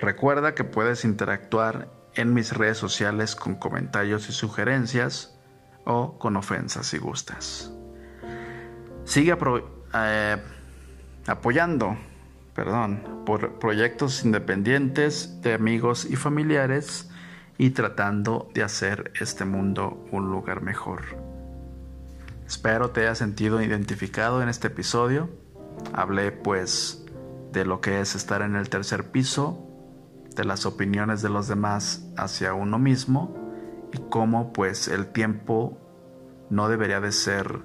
Recuerda 0.00 0.54
que 0.54 0.64
puedes 0.64 1.04
interactuar 1.04 1.88
en 2.14 2.34
mis 2.34 2.52
redes 2.52 2.78
sociales 2.78 3.36
con 3.36 3.54
comentarios 3.54 4.28
y 4.28 4.32
sugerencias 4.32 5.38
o 5.84 6.18
con 6.18 6.36
ofensas 6.36 6.86
si 6.86 6.98
gustas. 6.98 7.72
Sigue 9.04 9.36
eh, 9.94 10.36
apoyando 11.26 11.96
perdón, 12.54 13.22
por 13.24 13.58
proyectos 13.58 14.24
independientes 14.24 15.40
de 15.40 15.54
amigos 15.54 16.04
y 16.04 16.16
familiares 16.16 17.08
y 17.58 17.70
tratando 17.70 18.50
de 18.54 18.62
hacer 18.62 19.12
este 19.20 19.44
mundo 19.44 20.06
un 20.10 20.30
lugar 20.30 20.62
mejor. 20.62 21.02
Espero 22.46 22.90
te 22.90 23.02
haya 23.02 23.14
sentido 23.14 23.62
identificado 23.62 24.42
en 24.42 24.48
este 24.48 24.66
episodio. 24.66 25.30
Hablé 25.92 26.32
pues 26.32 27.04
de 27.52 27.64
lo 27.64 27.80
que 27.80 28.00
es 28.00 28.14
estar 28.14 28.42
en 28.42 28.56
el 28.56 28.68
tercer 28.68 29.10
piso, 29.10 29.66
de 30.36 30.44
las 30.44 30.66
opiniones 30.66 31.22
de 31.22 31.28
los 31.28 31.48
demás 31.48 32.06
hacia 32.16 32.54
uno 32.54 32.78
mismo 32.78 33.34
y 33.92 33.98
cómo 34.10 34.52
pues 34.52 34.88
el 34.88 35.08
tiempo 35.08 35.76
no 36.48 36.68
debería 36.68 37.00
de 37.00 37.12
ser 37.12 37.62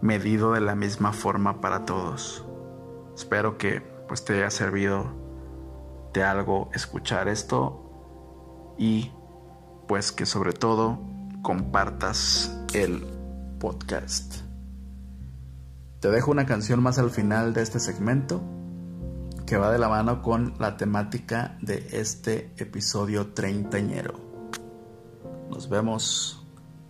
medido 0.00 0.52
de 0.52 0.60
la 0.60 0.74
misma 0.74 1.12
forma 1.12 1.60
para 1.60 1.84
todos. 1.84 2.44
Espero 3.14 3.58
que 3.58 3.80
pues 4.08 4.24
te 4.24 4.34
haya 4.34 4.50
servido 4.50 5.06
de 6.12 6.22
algo 6.22 6.70
escuchar 6.74 7.28
esto 7.28 8.74
y 8.78 9.12
pues 9.88 10.12
que 10.12 10.26
sobre 10.26 10.52
todo 10.52 10.98
compartas 11.42 12.56
el 12.74 13.06
podcast. 13.58 14.36
Te 16.00 16.10
dejo 16.10 16.30
una 16.30 16.46
canción 16.46 16.82
más 16.82 16.98
al 16.98 17.10
final 17.10 17.54
de 17.54 17.62
este 17.62 17.80
segmento 17.80 18.42
que 19.46 19.56
va 19.56 19.70
de 19.70 19.78
la 19.78 19.88
mano 19.88 20.22
con 20.22 20.54
la 20.58 20.76
temática 20.76 21.56
de 21.62 21.86
este 21.92 22.50
episodio 22.56 23.28
treintañero. 23.28 24.14
Nos 25.48 25.68
vemos 25.68 26.44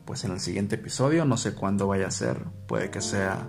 pues 0.07 0.25
en 0.25 0.33
el 0.33 0.41
siguiente 0.41 0.77
episodio, 0.77 1.25
no 1.25 1.37
sé 1.37 1.55
cuándo 1.55 1.87
vaya 1.87 2.07
a 2.07 2.11
ser, 2.11 2.45
puede 2.67 2.91
que 2.91 3.03
sea 3.03 3.49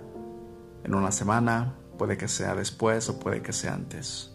en 0.84 0.94
una 0.94 1.10
semana, 1.10 1.74
puede 1.96 2.18
que 2.18 2.28
sea 2.28 2.54
después 2.54 3.08
o 3.08 3.18
puede 3.18 3.40
que 3.40 3.52
sea 3.52 3.74
antes. 3.74 4.32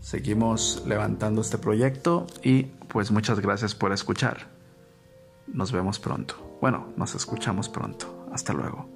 Seguimos 0.00 0.84
levantando 0.86 1.40
este 1.40 1.58
proyecto 1.58 2.26
y 2.42 2.64
pues 2.64 3.10
muchas 3.10 3.40
gracias 3.40 3.74
por 3.74 3.92
escuchar. 3.92 4.48
Nos 5.46 5.72
vemos 5.72 5.98
pronto. 5.98 6.58
Bueno, 6.60 6.92
nos 6.96 7.14
escuchamos 7.14 7.68
pronto. 7.68 8.28
Hasta 8.30 8.52
luego. 8.52 8.93